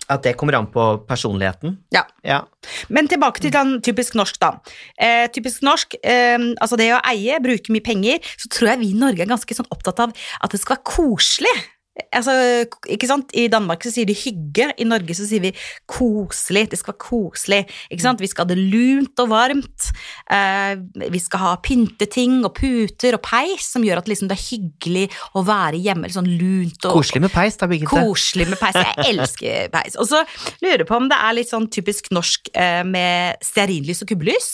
at 0.10 0.26
det 0.26 0.36
kommer 0.40 0.58
an 0.58 0.68
på 0.74 0.86
personligheten. 1.08 1.78
Ja. 1.94 2.04
Ja. 2.26 2.42
Men 2.90 3.08
tilbake 3.10 3.44
til 3.44 3.54
den 3.54 3.78
typisk 3.86 4.18
norsk, 4.18 4.40
da. 4.42 4.56
Eh, 4.98 5.28
typisk 5.34 5.62
norsk, 5.66 5.96
eh, 6.02 6.38
altså 6.58 6.80
det 6.80 6.90
å 6.96 7.02
eie, 7.12 7.38
bruke 7.44 7.74
mye 7.74 7.86
penger, 7.86 8.24
så 8.42 8.50
tror 8.50 8.74
jeg 8.74 8.82
vi 8.82 8.94
i 8.94 9.00
Norge 9.00 9.24
er 9.24 9.30
ganske 9.30 9.58
sånn 9.58 9.70
opptatt 9.70 10.02
av 10.02 10.16
at 10.42 10.52
det 10.52 10.62
skal 10.62 10.80
være 10.80 10.90
koselig. 10.90 11.54
Altså, 12.16 12.34
ikke 12.90 13.10
sant? 13.10 13.34
I 13.38 13.48
Danmark 13.52 13.84
så 13.86 13.92
sier 13.94 14.08
de 14.10 14.16
hygge, 14.18 14.70
i 14.80 14.88
Norge 14.88 15.16
så 15.18 15.28
sier 15.28 15.44
vi 15.44 15.52
koselig. 15.90 16.68
Det 16.72 16.80
skal 16.80 16.94
være 16.96 17.04
koselig. 17.06 17.62
Ikke 17.90 18.06
sant? 18.06 18.24
Vi 18.24 18.30
skal 18.32 18.48
ha 18.48 18.54
det 18.54 18.60
lunt 18.60 19.24
og 19.24 19.32
varmt. 19.32 19.90
Eh, 20.32 20.80
vi 21.10 21.22
skal 21.24 21.44
ha 21.44 21.56
pynteting 21.66 22.40
og 22.48 22.54
puter 22.60 23.18
og 23.18 23.24
peis 23.26 23.70
som 23.74 23.86
gjør 23.86 24.04
at 24.04 24.12
liksom, 24.12 24.32
det 24.32 24.38
er 24.38 24.46
hyggelig 24.48 25.06
å 25.38 25.44
være 25.48 25.82
hjemme. 25.82 26.12
Sånn 26.14 26.30
lunt 26.40 26.90
og 26.90 27.00
Koselig 27.00 27.26
med 27.28 27.34
peis, 27.36 27.60
da, 27.60 27.70
Birgitte. 27.70 28.06
Koselig 28.08 28.50
med 28.52 28.62
peis. 28.62 28.80
Jeg 28.80 29.12
elsker 29.14 29.70
peis. 29.74 30.00
Og 30.00 30.10
så 30.10 30.24
lurer 30.64 30.84
jeg 30.84 30.90
på 30.90 30.98
om 30.98 31.10
det 31.12 31.20
er 31.20 31.38
litt 31.38 31.52
sånn 31.52 31.70
typisk 31.72 32.10
norsk 32.16 32.52
eh, 32.56 32.82
med 32.88 33.40
stearinlys 33.46 34.04
og 34.06 34.14
kubbelys. 34.14 34.50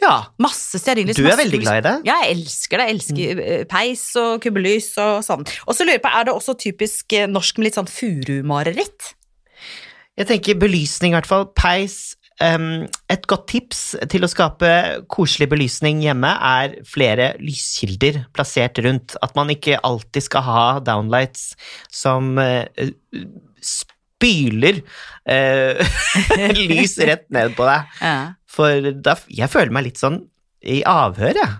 Ja, 0.00 0.14
Masse 0.40 0.80
stearinlys. 0.80 1.18
du 1.18 1.26
er 1.28 1.38
veldig 1.40 1.60
glad 1.62 1.80
i 1.80 1.84
det. 1.84 1.94
Ja, 2.08 2.20
jeg 2.24 2.38
elsker 2.38 2.80
det. 2.80 2.86
Jeg 2.88 2.96
elsker 2.96 3.40
mm. 3.40 3.66
peis 3.70 4.04
og 4.20 4.30
kubbelys 4.44 4.92
og 5.02 5.24
sånn. 5.26 5.44
Og 5.66 5.76
så 5.76 5.84
lurer 5.84 5.98
jeg 5.98 6.04
på, 6.06 6.12
er 6.16 6.28
det 6.28 6.36
også 6.36 6.56
typisk 6.60 7.16
eh, 7.18 7.28
norsk 7.30 7.60
med 7.60 7.68
litt 7.68 7.80
sånn 7.80 7.90
furumareritt? 7.90 9.12
Jeg 10.20 10.28
tenker 10.28 10.58
belysning, 10.60 11.14
i 11.14 11.18
hvert 11.18 11.28
fall. 11.28 11.46
Peis. 11.56 12.16
Um, 12.40 12.86
et 13.12 13.26
godt 13.28 13.50
tips 13.52 13.80
til 14.08 14.24
å 14.24 14.28
skape 14.32 14.68
koselig 15.12 15.50
belysning 15.52 15.98
hjemme 16.00 16.30
er 16.32 16.78
flere 16.88 17.34
lyskilder 17.42 18.22
plassert 18.32 18.80
rundt. 18.80 19.18
At 19.20 19.36
man 19.36 19.52
ikke 19.52 19.80
alltid 19.84 20.24
skal 20.24 20.46
ha 20.46 20.64
downlights 20.84 21.50
som 21.92 22.40
eh, 22.40 22.72
spyler 24.20 24.82
eh, 25.24 25.80
lys 26.70 26.98
rett 27.00 27.26
ned 27.32 27.56
på 27.56 27.66
deg. 27.68 27.96
Ja. 28.04 28.14
For 28.50 28.92
da, 29.00 29.16
jeg 29.32 29.50
føler 29.52 29.72
meg 29.74 29.88
litt 29.88 30.00
sånn 30.00 30.22
i 30.60 30.82
avhør, 30.84 31.40
jeg. 31.40 31.58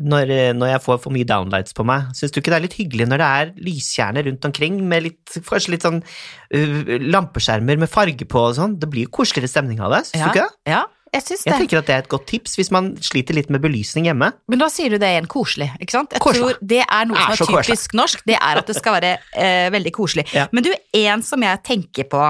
Når, 0.00 0.30
eh, 0.32 0.52
når 0.56 0.70
jeg 0.70 0.82
får 0.86 1.00
for 1.02 1.12
mye 1.12 1.28
downlights 1.28 1.74
på 1.76 1.84
meg. 1.84 2.06
Syns 2.16 2.32
du 2.32 2.38
ikke 2.40 2.54
det 2.54 2.60
er 2.60 2.64
litt 2.64 2.78
hyggelig 2.78 3.08
når 3.10 3.20
det 3.20 3.26
er 3.40 3.50
lyskjerner 3.66 4.24
rundt 4.30 4.46
omkring, 4.48 4.78
med 4.88 5.04
litt, 5.08 5.34
kanskje 5.44 5.74
litt 5.74 5.84
sånn 5.84 5.98
uh, 6.00 6.94
lampeskjermer 7.04 7.82
med 7.82 7.90
farge 7.92 8.24
på 8.24 8.46
og 8.46 8.56
sånn? 8.56 8.78
Det 8.80 8.88
blir 8.88 9.04
jo 9.04 9.12
koseligere 9.18 9.52
stemning 9.52 9.82
av 9.84 9.92
det, 9.92 10.06
syns 10.08 10.22
du 10.22 10.30
ikke 10.30 10.46
det? 10.46 10.72
Ja, 10.72 10.86
jeg 11.10 11.24
syns 11.26 11.42
det. 11.42 11.50
Jeg 11.50 11.62
tenker 11.64 11.80
at 11.80 11.88
det 11.88 11.94
er 11.96 12.02
et 12.04 12.08
godt 12.12 12.26
tips 12.30 12.52
hvis 12.58 12.70
man 12.74 12.92
sliter 13.02 13.34
litt 13.34 13.48
med 13.50 13.62
belysning 13.64 14.06
hjemme. 14.06 14.28
Men 14.50 14.60
da 14.62 14.68
sier 14.70 14.92
du 14.94 14.98
det 15.02 15.08
igjen 15.10 15.26
koselig, 15.30 15.70
ikke 15.82 15.96
sant? 15.96 16.12
Jeg 16.14 16.22
Koselig. 16.22 16.54
tror 16.60 16.70
det 16.72 16.80
er 16.84 17.08
noe 17.10 17.24
som 17.34 17.50
er 17.58 17.66
typisk 17.66 17.96
norsk, 17.98 18.22
det 18.30 18.36
er 18.38 18.60
at 18.62 18.70
det 18.70 18.76
skal 18.78 18.96
være 18.98 19.10
eh, 19.34 19.66
veldig 19.74 19.92
koselig. 19.96 20.26
Ja. 20.36 20.46
Men 20.54 20.66
du, 20.68 20.70
en 21.00 21.24
som 21.26 21.42
jeg 21.42 21.62
tenker 21.66 22.06
på, 22.12 22.22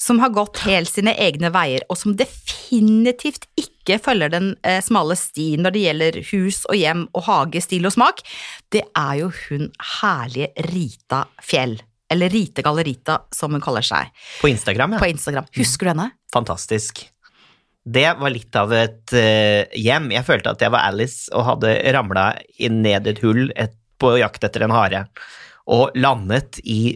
som 0.00 0.22
har 0.24 0.32
gått 0.32 0.62
helt 0.64 0.88
sine 0.88 1.12
egne 1.20 1.52
veier, 1.52 1.84
og 1.92 2.00
som 2.00 2.16
definitivt 2.16 3.46
ikke 3.60 3.98
følger 4.02 4.32
den 4.32 4.52
eh, 4.64 4.80
smale 4.84 5.16
stien 5.18 5.62
når 5.66 5.74
det 5.76 5.84
gjelder 5.86 6.20
hus 6.32 6.62
og 6.70 6.78
hjem 6.78 7.06
og 7.12 7.26
hage, 7.28 7.60
stil 7.64 7.88
og 7.90 7.96
smak, 7.96 8.24
det 8.72 8.86
er 8.96 9.14
jo 9.20 9.30
hun 9.48 9.68
herlige 10.00 10.52
Rita 10.72 11.24
Fjell. 11.42 11.78
Eller 12.12 12.28
Rite 12.28 12.60
Gallerita, 12.64 13.22
som 13.32 13.54
hun 13.56 13.62
kaller 13.64 13.84
seg, 13.86 14.10
På 14.40 14.48
Instagram, 14.50 14.96
ja. 14.96 15.00
på 15.00 15.08
Instagram. 15.08 15.46
Husker 15.56 15.88
du 15.88 15.94
henne? 15.94 16.10
Fantastisk. 16.32 17.06
Det 17.84 18.06
var 18.20 18.30
litt 18.30 18.54
av 18.56 18.70
et 18.76 19.12
eh, 19.18 19.64
hjem. 19.74 20.10
Jeg 20.14 20.26
følte 20.26 20.52
at 20.54 20.60
jeg 20.62 20.70
var 20.70 20.84
Alice 20.86 21.26
og 21.34 21.46
hadde 21.48 21.72
ramla 21.96 22.28
ned 22.70 23.08
et 23.10 23.22
hull 23.24 23.48
et, 23.58 23.74
på 23.98 24.12
jakt 24.20 24.44
etter 24.46 24.62
en 24.66 24.74
hare, 24.74 25.06
og 25.70 25.90
landet 25.98 26.60
i 26.62 26.94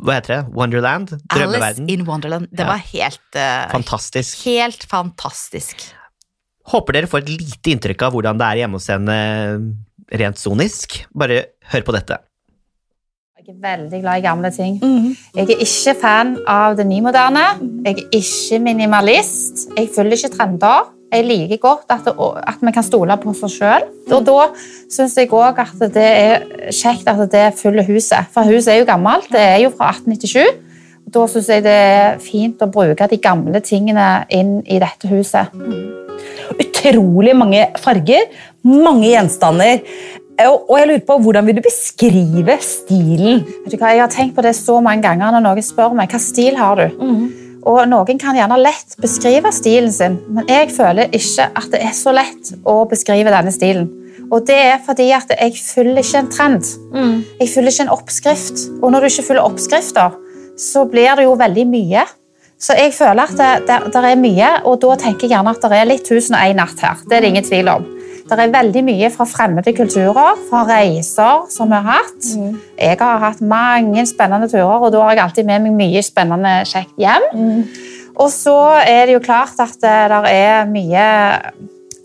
Hva 0.00 0.16
heter 0.16 0.32
det? 0.34 0.40
Wonderland? 0.56 1.12
Alice 1.36 1.84
in 1.92 2.06
Wonderland. 2.08 2.48
Det 2.50 2.64
Ja. 2.64 2.70
var 2.72 2.80
helt 2.88 3.36
uh, 3.36 3.68
Fantastisk. 3.72 4.44
Helt 4.48 4.84
fantastisk. 4.88 5.84
Håper 6.72 6.92
dere 6.96 7.06
får 7.10 7.22
et 7.24 7.32
lite 7.36 7.72
inntrykk 7.74 8.02
av 8.06 8.12
hvordan 8.16 8.40
det 8.40 8.46
er 8.48 8.60
hjemme 8.62 8.80
hos 8.80 8.88
henne 8.88 9.16
rent 10.10 10.40
sonisk. 10.40 11.02
Bare 11.14 11.44
hør 11.72 11.84
på 11.86 11.94
dette. 11.96 12.18
Jeg 13.50 13.56
er 13.56 13.76
veldig 13.76 13.98
glad 14.04 14.18
i 14.20 14.22
gamle 14.22 14.50
ting. 14.54 14.76
Jeg 15.34 15.48
er 15.50 15.62
ikke 15.64 15.94
fan 15.98 16.36
av 16.46 16.76
det 16.78 16.84
nymoderne. 16.86 17.40
Jeg 17.82 17.96
er 17.96 18.12
ikke 18.14 18.60
minimalist. 18.62 19.64
Jeg 19.74 19.88
følger 19.96 20.20
ikke 20.20 20.36
trender. 20.36 20.92
Jeg 21.10 21.24
liker 21.26 21.58
godt 21.58 21.90
at, 21.90 22.04
det, 22.06 22.14
at 22.46 22.62
vi 22.62 22.72
kan 22.76 22.86
stole 22.86 23.16
på 23.18 23.32
oss 23.32 23.56
sjøl. 23.56 23.88
Og 24.14 24.22
da 24.28 24.36
syns 24.86 25.16
jeg 25.18 25.32
òg 25.34 25.58
at 25.64 25.82
det 25.96 26.06
er 26.06 26.46
kjekt 26.70 27.10
at 27.10 27.24
det 27.32 27.48
fyller 27.58 27.90
huset. 27.90 28.30
For 28.30 28.46
huset 28.46 28.76
er 28.76 28.78
jo 28.84 28.90
gammelt. 28.92 29.26
Det 29.34 29.42
er 29.42 29.58
jo 29.64 29.74
fra 29.74 29.90
1897. 29.96 30.46
Da 31.10 31.26
syns 31.26 31.50
jeg 31.50 31.66
det 31.66 31.74
er 31.74 32.22
fint 32.22 32.62
å 32.62 32.70
bruke 32.70 33.10
de 33.10 33.18
gamle 33.18 33.64
tingene 33.66 34.28
inn 34.30 34.60
i 34.62 34.78
dette 34.78 35.10
huset. 35.10 35.50
utrolig 36.80 37.34
mange 37.36 37.66
farger, 37.80 38.30
mange 38.62 39.08
gjenstander. 39.10 39.80
Og 40.48 40.78
jeg 40.78 40.88
lurer 40.88 41.04
på, 41.06 41.18
Hvordan 41.18 41.46
vil 41.46 41.56
du 41.56 41.62
beskrive 41.64 42.56
stilen? 42.64 43.44
Vet 43.64 43.74
du 43.74 43.76
hva, 43.76 43.92
Jeg 43.92 44.00
har 44.00 44.10
tenkt 44.12 44.36
på 44.36 44.42
det 44.42 44.54
så 44.56 44.80
mange 44.80 45.02
ganger 45.02 45.34
når 45.34 45.44
noen 45.44 45.62
spør 45.62 45.94
meg 45.94 46.10
hva 46.10 46.20
stil 46.22 46.56
har 46.56 46.76
du 46.76 46.86
Og 47.62 47.80
Noen 47.88 48.18
kan 48.18 48.36
gjerne 48.36 48.56
lett 48.56 48.96
beskrive 49.02 49.52
stilen 49.52 49.92
sin, 49.92 50.18
men 50.32 50.46
jeg 50.48 50.70
føler 50.72 51.10
ikke 51.12 51.50
at 51.54 51.66
det 51.72 51.82
er 51.84 51.92
så 51.92 52.14
lett 52.16 52.54
å 52.64 52.86
beskrive 52.88 53.28
denne 53.30 53.52
stilen. 53.52 53.90
Og 54.32 54.46
det 54.46 54.56
er 54.56 54.78
fordi 54.86 55.10
at 55.12 55.28
jeg 55.34 55.58
følger 55.60 55.98
ikke 56.00 56.18
en 56.22 56.30
trend. 56.30 56.64
Jeg 57.40 57.48
følger 57.52 57.70
ikke 57.70 57.82
en 57.82 57.92
oppskrift. 57.92 58.62
Og 58.80 58.92
når 58.92 59.00
du 59.00 59.06
ikke 59.10 59.26
følger 59.26 59.42
oppskrifter, 59.44 60.16
så 60.56 60.86
blir 60.88 61.16
det 61.16 61.24
jo 61.26 61.34
veldig 61.36 61.66
mye. 61.68 62.06
Så 62.60 62.76
jeg 62.80 62.94
føler 62.94 63.22
at 63.22 63.36
det, 63.36 63.68
det, 63.68 63.92
det 63.92 64.04
er 64.04 64.16
mye, 64.20 64.50
og 64.64 64.80
da 64.80 64.96
tenker 64.96 65.26
jeg 65.28 65.34
gjerne 65.34 65.52
at 65.52 65.62
det 65.64 65.78
er 65.80 65.88
litt 65.88 66.04
tusen 66.08 66.36
og 66.36 66.40
en 66.40 66.56
natt 66.62 66.80
her. 66.80 66.96
Det 67.08 67.16
er 67.16 67.20
det 67.20 67.28
ingen 67.34 67.44
tvil 67.44 67.68
om. 67.72 67.86
Det 68.30 68.44
er 68.46 68.52
veldig 68.54 68.82
mye 68.86 69.08
fra 69.10 69.24
fremmede 69.26 69.72
kulturer, 69.74 70.38
fra 70.48 70.62
reiser 70.68 71.46
som 71.50 71.70
vi 71.72 71.78
har 71.80 71.98
hatt. 71.98 72.28
Jeg 72.78 72.98
har 73.00 73.22
hatt 73.24 73.40
mange 73.42 74.04
spennende 74.06 74.48
turer, 74.48 74.78
og 74.78 74.92
da 74.94 75.02
har 75.08 75.16
jeg 75.16 75.24
alltid 75.24 75.48
med 75.48 75.64
meg 75.66 75.78
mye 75.80 76.02
spennende 76.06 76.52
kjekt 76.70 76.94
hjem. 77.00 77.26
Og 78.20 78.28
så 78.32 78.56
er 78.84 79.06
det 79.08 79.16
jo 79.16 79.22
klart 79.24 79.58
at 79.62 79.76
det 79.82 80.34
er 80.34 80.68
mye 80.70 81.06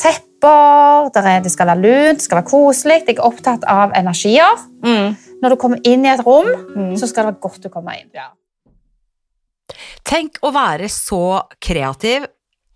tepper, 0.01 1.11
er, 1.15 1.41
det 1.41 1.51
skal 1.53 1.69
være 1.71 1.81
lunt, 1.81 2.19
det 2.19 2.25
skal 2.25 2.41
være 2.41 2.49
koselig. 2.49 3.01
Jeg 3.07 3.17
er 3.17 3.25
opptatt 3.25 3.63
av 3.69 3.93
energier. 3.97 4.65
Når 5.41 5.53
du 5.53 5.59
kommer 5.61 5.81
inn 5.85 6.05
i 6.05 6.11
et 6.13 6.25
rom, 6.25 6.49
så 6.97 7.09
skal 7.09 7.25
det 7.25 7.35
være 7.35 7.43
godt 7.47 7.69
å 7.69 7.73
komme 7.73 7.95
inn. 8.01 8.09
Tenk 10.05 10.37
å 10.45 10.51
være 10.53 10.87
så 10.91 11.41
kreativ, 11.61 12.27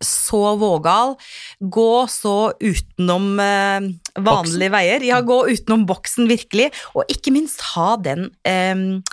så 0.04 0.56
vågal, 0.60 1.16
gå 1.60 1.94
så 2.12 2.52
utenom 2.60 3.34
eh, 3.44 3.90
vanlige 4.24 4.74
veier. 4.74 5.06
Ja, 5.08 5.20
gå 5.26 5.42
utenom 5.52 5.86
boksen, 5.90 6.30
virkelig. 6.32 6.70
Og 6.96 7.10
ikke 7.12 7.34
minst 7.36 7.64
ha 7.74 7.94
den 8.00 8.30
eh, 8.48 9.04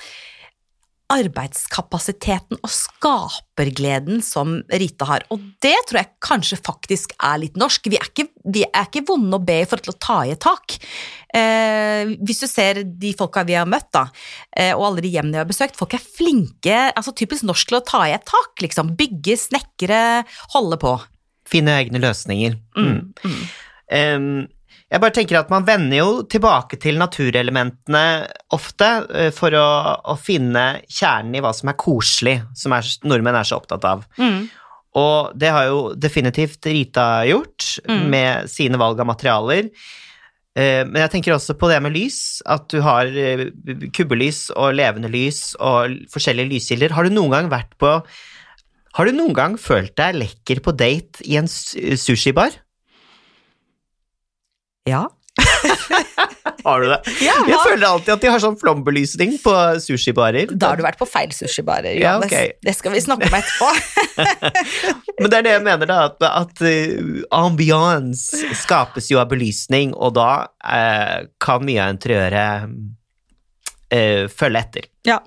arbeidskapasiteten 1.12 2.58
og 2.58 2.70
skapergleden 2.72 4.18
som 4.24 4.58
Rita 4.72 5.06
har. 5.06 5.26
Og 5.30 5.42
det 5.62 5.76
tror 5.86 6.00
jeg 6.00 6.10
kanskje 6.24 6.58
faktisk 6.58 7.14
er 7.22 7.38
litt 7.44 7.58
norsk. 7.60 7.86
Vi 7.92 7.98
er 7.98 8.08
ikke, 8.08 8.26
vi 8.42 8.64
er 8.66 8.88
ikke 8.88 9.04
vonde 9.06 9.38
å 9.38 9.44
be 9.46 9.60
til 9.70 9.92
å 9.92 9.96
ta 10.02 10.18
i 10.26 10.32
et 10.34 10.42
tak. 10.42 10.78
Eh, 11.30 12.16
hvis 12.26 12.42
du 12.42 12.48
ser 12.50 12.82
de 12.86 13.12
folka 13.18 13.44
vi 13.46 13.54
har 13.58 13.68
møtt, 13.70 13.88
da, 13.94 14.06
eh, 14.56 14.72
og 14.74 14.88
alle 14.88 15.04
de 15.04 15.12
hjemmene 15.14 15.38
vi 15.38 15.44
har 15.44 15.50
besøkt, 15.52 15.78
folk 15.78 15.94
er 15.94 16.02
flinke, 16.02 16.80
altså 16.90 17.14
typisk 17.14 17.46
norsk 17.46 17.70
til 17.70 17.78
å 17.78 17.84
ta 17.86 18.02
i 18.08 18.16
et 18.16 18.26
tak, 18.26 18.58
liksom. 18.64 18.96
Bygge, 18.98 19.38
snekre, 19.46 20.02
holde 20.56 20.80
på. 20.82 20.96
Finne 21.46 21.78
egne 21.78 22.02
løsninger. 22.02 22.58
Mm. 22.74 23.38
Em, 23.94 24.30
Jeg 24.86 25.02
bare 25.02 25.14
tenker 25.16 25.40
at 25.40 25.50
Man 25.50 25.64
vender 25.66 25.98
jo 25.98 26.10
tilbake 26.30 26.78
til 26.82 27.00
naturelementene 27.00 28.04
ofte 28.54 28.90
eh, 29.10 29.32
for 29.34 29.54
å, 29.58 29.66
å 30.12 30.14
finne 30.20 30.82
kjernen 30.86 31.34
i 31.34 31.42
hva 31.42 31.50
som 31.56 31.72
er 31.72 31.78
koselig, 31.80 32.36
som 32.54 32.74
er, 32.76 32.86
nordmenn 33.02 33.38
er 33.40 33.48
så 33.48 33.58
opptatt 33.58 33.86
av. 33.88 34.04
Og 34.96 35.34
det 35.36 35.50
har 35.52 35.66
jo 35.68 35.80
definitivt 36.00 36.64
Rita 36.70 37.26
gjort, 37.28 37.66
med 38.14 38.46
sine 38.48 38.78
valg 38.80 39.02
av 39.02 39.10
materialer. 39.10 39.68
Eh, 40.56 40.86
Men 40.88 41.02
jeg 41.02 41.12
tenker 41.16 41.34
også 41.34 41.58
på 41.60 41.68
det 41.68 41.82
med 41.84 41.92
lys, 41.92 42.40
at 42.46 42.64
du 42.72 42.78
har 42.80 43.10
eh, 43.10 43.48
kubbelys 43.92 44.46
og 44.54 44.78
levende 44.78 45.10
lys 45.12 45.50
og 45.60 45.98
forskjellige 46.14 46.54
lyskilder. 46.54 46.94
Har 46.96 47.04
du 47.04 47.12
noen 47.12 47.34
gang 47.34 47.50
vært 47.52 47.74
på 47.82 47.98
Har 48.96 49.04
du 49.04 49.12
noen 49.12 49.34
gang 49.36 49.58
følt 49.60 49.92
deg 49.98 50.16
lekker 50.22 50.62
på 50.64 50.72
date 50.72 51.20
i 51.28 51.36
en 51.36 51.50
sushibar? 51.50 52.54
Ja. 54.86 55.06
Har 56.66 56.80
du 56.80 56.88
det? 56.88 56.98
Ja, 57.22 57.34
Jeg 57.46 57.58
føler 57.62 57.86
alltid 57.86 58.12
at 58.14 58.22
de 58.24 58.30
har 58.32 58.40
sånn 58.42 58.56
flombelysning 58.58 59.36
på 59.42 59.52
sushibarer. 59.82 60.50
Da 60.50 60.72
har 60.72 60.80
du 60.80 60.82
vært 60.82 60.98
på 60.98 61.06
feil 61.06 61.30
sushibarer, 61.34 61.94
Ja, 61.94 62.16
Johannes. 62.16 62.56
Det 62.64 62.74
skal 62.74 62.94
vi 62.96 63.02
snakke 63.04 63.28
om 63.28 63.36
etterpå. 63.38 63.68
Men 65.20 65.30
det 65.30 65.38
er 65.38 65.46
det 65.46 65.52
jeg 65.52 65.64
mener, 65.68 65.90
da, 65.90 65.98
at, 66.08 66.26
at 66.26 66.64
uh, 66.66 67.22
ambiance 67.38 68.42
skapes 68.64 69.12
jo 69.12 69.20
av 69.22 69.30
belysning, 69.30 69.94
og 69.94 70.16
da 70.18 70.30
uh, 70.66 71.20
kan 71.42 71.62
mye 71.66 71.84
av 71.84 71.94
interiøret 71.94 72.74
uh, 73.94 74.26
følge 74.32 74.64
etter. 74.66 74.90
Ja. 75.06 75.20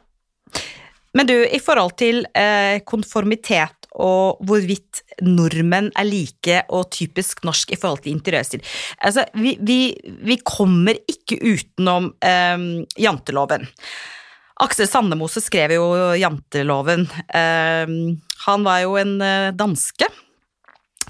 Men 1.15 1.29
du, 1.29 1.37
i 1.39 1.59
forhold 1.63 1.95
til 1.97 2.21
eh, 2.37 2.83
konformitet 2.85 3.78
og 3.99 4.39
hvorvidt 4.47 5.03
nordmenn 5.25 5.91
er 5.97 6.07
like 6.07 6.61
og 6.73 6.89
typisk 6.95 7.43
norsk 7.47 7.73
i 7.75 7.79
forhold 7.79 8.03
til 8.05 8.15
interiørstil 8.15 8.63
Altså, 9.03 9.25
vi, 9.35 9.55
vi, 9.61 9.93
vi 10.25 10.39
kommer 10.43 10.97
ikke 11.09 11.39
utenom 11.43 12.11
eh, 12.25 12.63
janteloven. 12.99 13.67
Aksel 14.59 14.89
Sandemose 14.91 15.41
skrev 15.43 15.71
jo 15.77 15.85
janteloven. 16.19 17.05
Eh, 17.27 17.93
han 18.45 18.65
var 18.65 18.81
jo 18.83 18.97
en 18.99 19.15
eh, 19.23 19.51
danske 19.55 20.09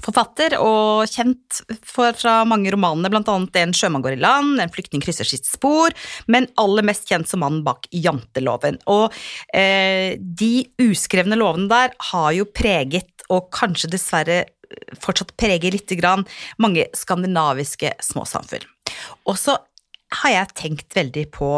forfatter 0.04 0.56
og 0.60 1.08
kjent 1.10 1.60
for, 1.86 2.14
fra 2.16 2.40
mange 2.48 2.72
romanene, 2.72 3.10
annet 3.20 3.58
En 3.60 3.74
sjømann 3.76 4.04
går 4.04 4.16
i 4.16 4.20
land, 4.22 4.60
En 4.60 4.72
flyktning 4.72 5.02
krysser 5.04 5.28
sitt 5.28 5.48
spor, 5.48 5.94
men 6.26 6.48
aller 6.60 6.86
mest 6.86 7.08
kjent 7.08 7.28
som 7.28 7.44
mannen 7.44 7.64
bak 7.66 7.88
janteloven. 7.90 8.80
Og 8.90 9.14
eh, 9.54 10.16
de 10.18 10.66
uskrevne 10.82 11.38
lovene 11.38 11.70
der 11.70 11.94
har 12.12 12.32
jo 12.36 12.48
preget, 12.48 13.10
og 13.30 13.50
kanskje 13.54 13.92
dessverre 13.92 14.44
fortsatt 15.02 15.34
preger 15.38 15.74
lite 15.74 15.96
grann, 15.98 16.24
mange 16.62 16.86
skandinaviske 16.96 17.94
småsamfunn. 18.04 18.66
Og 19.28 19.36
så 19.38 19.56
har 20.20 20.34
jeg 20.34 20.54
tenkt 20.58 20.96
veldig 20.96 21.26
på, 21.34 21.50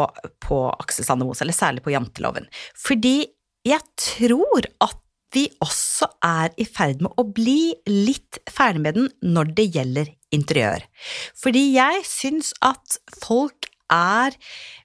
på 0.43 0.59
Aksel 0.73 1.07
Sandemose, 1.07 1.43
eller 1.45 1.57
særlig 1.57 1.83
på 1.85 1.93
janteloven, 1.93 2.49
fordi 2.77 3.23
jeg 3.63 3.81
tror 3.97 4.67
at 4.83 4.99
vi 5.33 5.47
også 5.63 6.09
er 6.25 6.53
i 6.61 6.65
ferd 6.67 7.03
med 7.03 7.13
å 7.19 7.25
bli 7.25 7.73
litt 7.89 8.39
ferdig 8.51 8.83
med 8.83 8.97
den 8.99 9.09
når 9.35 9.53
det 9.57 9.69
gjelder 9.75 10.11
interiør. 10.33 10.85
Fordi 11.39 11.63
jeg 11.75 12.03
syns 12.09 12.53
at 12.65 12.99
folk 13.23 13.69
er 13.93 14.35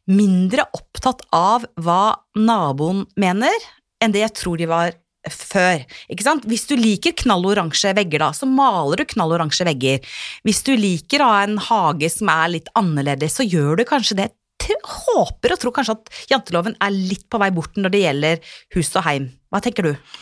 mindre 0.09 0.65
opptatt 0.77 1.25
av 1.35 1.67
hva 1.81 2.17
naboen 2.37 3.05
mener, 3.21 3.55
enn 4.03 4.15
det 4.15 4.25
jeg 4.25 4.37
tror 4.41 4.61
de 4.61 4.69
var 4.71 4.97
før. 5.33 5.83
Ikke 6.09 6.25
sant? 6.25 6.47
Hvis 6.49 6.67
du 6.71 6.75
liker 6.79 7.17
knalloransje 7.19 7.93
vegger, 7.97 8.23
da, 8.23 8.33
så 8.37 8.49
maler 8.49 9.03
du 9.03 9.09
knalloransje 9.09 9.67
vegger. 9.69 10.05
Hvis 10.47 10.63
du 10.67 10.75
liker 10.79 11.25
å 11.25 11.31
ha 11.33 11.41
en 11.45 11.59
hage 11.69 12.11
som 12.13 12.31
er 12.33 12.55
litt 12.57 12.71
annerledes, 12.79 13.39
så 13.39 13.47
gjør 13.47 13.81
du 13.81 13.85
kanskje 13.89 14.23
det. 14.23 14.29
Jeg 14.69 14.81
håper 15.07 15.55
og 15.55 15.63
tror 15.63 15.75
kanskje 15.79 15.97
at 15.97 16.21
janteloven 16.33 16.77
er 16.85 16.95
litt 16.95 17.27
på 17.31 17.41
vei 17.43 17.51
bort 17.55 17.79
når 17.81 17.95
det 17.95 18.05
gjelder 18.05 18.55
hus 18.77 18.93
og 18.95 19.07
heim. 19.09 19.33
Hva 19.53 19.63
tenker 19.65 19.91
du? 19.91 20.13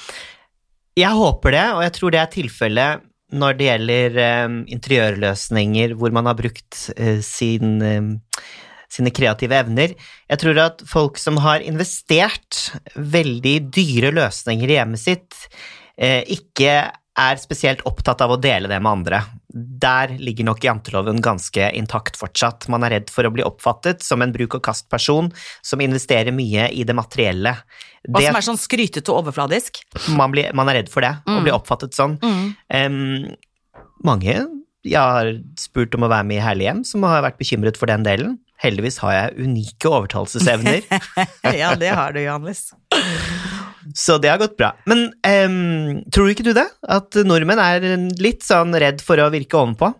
Jeg 0.96 1.12
håper 1.12 1.52
det, 1.52 1.66
og 1.76 1.82
jeg 1.84 1.94
tror 1.98 2.14
det 2.14 2.22
er 2.22 2.32
tilfellet 2.32 3.06
når 3.36 3.56
det 3.58 3.66
gjelder 3.66 4.20
um, 4.46 4.60
interiørløsninger 4.70 5.96
hvor 5.98 6.14
man 6.14 6.28
har 6.30 6.36
brukt 6.38 6.78
uh, 6.94 7.18
sin, 7.24 7.80
um, 7.82 8.12
sine 8.92 9.12
kreative 9.14 9.58
evner. 9.58 9.96
Jeg 10.30 10.42
tror 10.42 10.60
at 10.62 10.84
folk 10.88 11.18
som 11.20 11.40
har 11.42 11.64
investert 11.64 12.70
veldig 12.94 13.56
dyre 13.74 14.14
løsninger 14.14 14.70
i 14.70 14.78
hjemmet 14.78 15.02
sitt, 15.02 15.40
uh, 15.98 16.22
ikke 16.22 16.78
er 17.16 17.40
spesielt 17.40 17.82
opptatt 17.88 18.22
av 18.22 18.34
å 18.34 18.40
dele 18.40 18.70
det 18.70 18.78
med 18.78 18.92
andre. 19.00 19.24
Der 19.56 20.10
ligger 20.20 20.44
nok 20.44 20.60
janteloven 20.66 21.22
ganske 21.24 21.70
intakt 21.78 22.18
fortsatt. 22.20 22.66
Man 22.68 22.84
er 22.84 22.90
redd 22.98 23.12
for 23.12 23.24
å 23.24 23.32
bli 23.32 23.44
oppfattet 23.46 24.02
som 24.04 24.20
en 24.20 24.34
bruk-og-kast-person 24.34 25.30
som 25.64 25.80
investerer 25.80 26.34
mye 26.36 26.68
i 26.76 26.84
det 26.84 26.96
materielle. 26.98 27.54
Det- 28.04 28.26
som 28.26 28.36
er 28.36 28.44
sånn 28.44 28.60
skrytete 28.60 29.08
og 29.14 29.24
overfladisk? 29.24 29.80
man, 30.16 30.30
blir, 30.34 30.52
man 30.52 30.68
er 30.68 30.82
redd 30.82 30.90
for 30.92 31.00
det, 31.06 31.14
å 31.26 31.40
bli 31.42 31.54
oppfattet 31.56 31.96
sånn. 31.96 32.18
Em, 32.68 33.34
mange 34.04 34.36
jeg 34.86 35.00
har 35.02 35.32
spurt 35.58 35.94
om 35.98 36.04
å 36.06 36.10
være 36.12 36.26
med 36.28 36.38
i 36.38 36.44
Herlig 36.44 36.68
hjem, 36.68 36.84
som 36.86 37.02
har 37.08 37.24
vært 37.24 37.40
bekymret 37.40 37.76
for 37.80 37.90
den 37.90 38.04
delen. 38.06 38.36
Heldigvis 38.62 39.00
har 39.02 39.12
jeg 39.12 39.34
unike 39.48 39.90
overtalelsesevner, 39.90 40.84
ja, 41.60 41.74
det 41.76 41.90
har 41.92 42.14
du, 42.14 42.20
Johannes. 42.22 42.70
Så 43.94 44.16
det 44.22 44.32
har 44.32 44.40
gått 44.40 44.56
bra. 44.58 44.72
Men 44.90 45.06
um, 45.12 46.00
tror 46.12 46.32
ikke 46.32 46.46
du 46.46 46.52
det? 46.56 46.66
At 46.82 47.18
nordmenn 47.26 47.60
er 47.62 47.86
litt 48.22 48.46
sånn 48.46 48.74
redd 48.74 49.04
for 49.04 49.20
å 49.22 49.30
virke 49.34 49.58
ovenpå? 49.60 49.92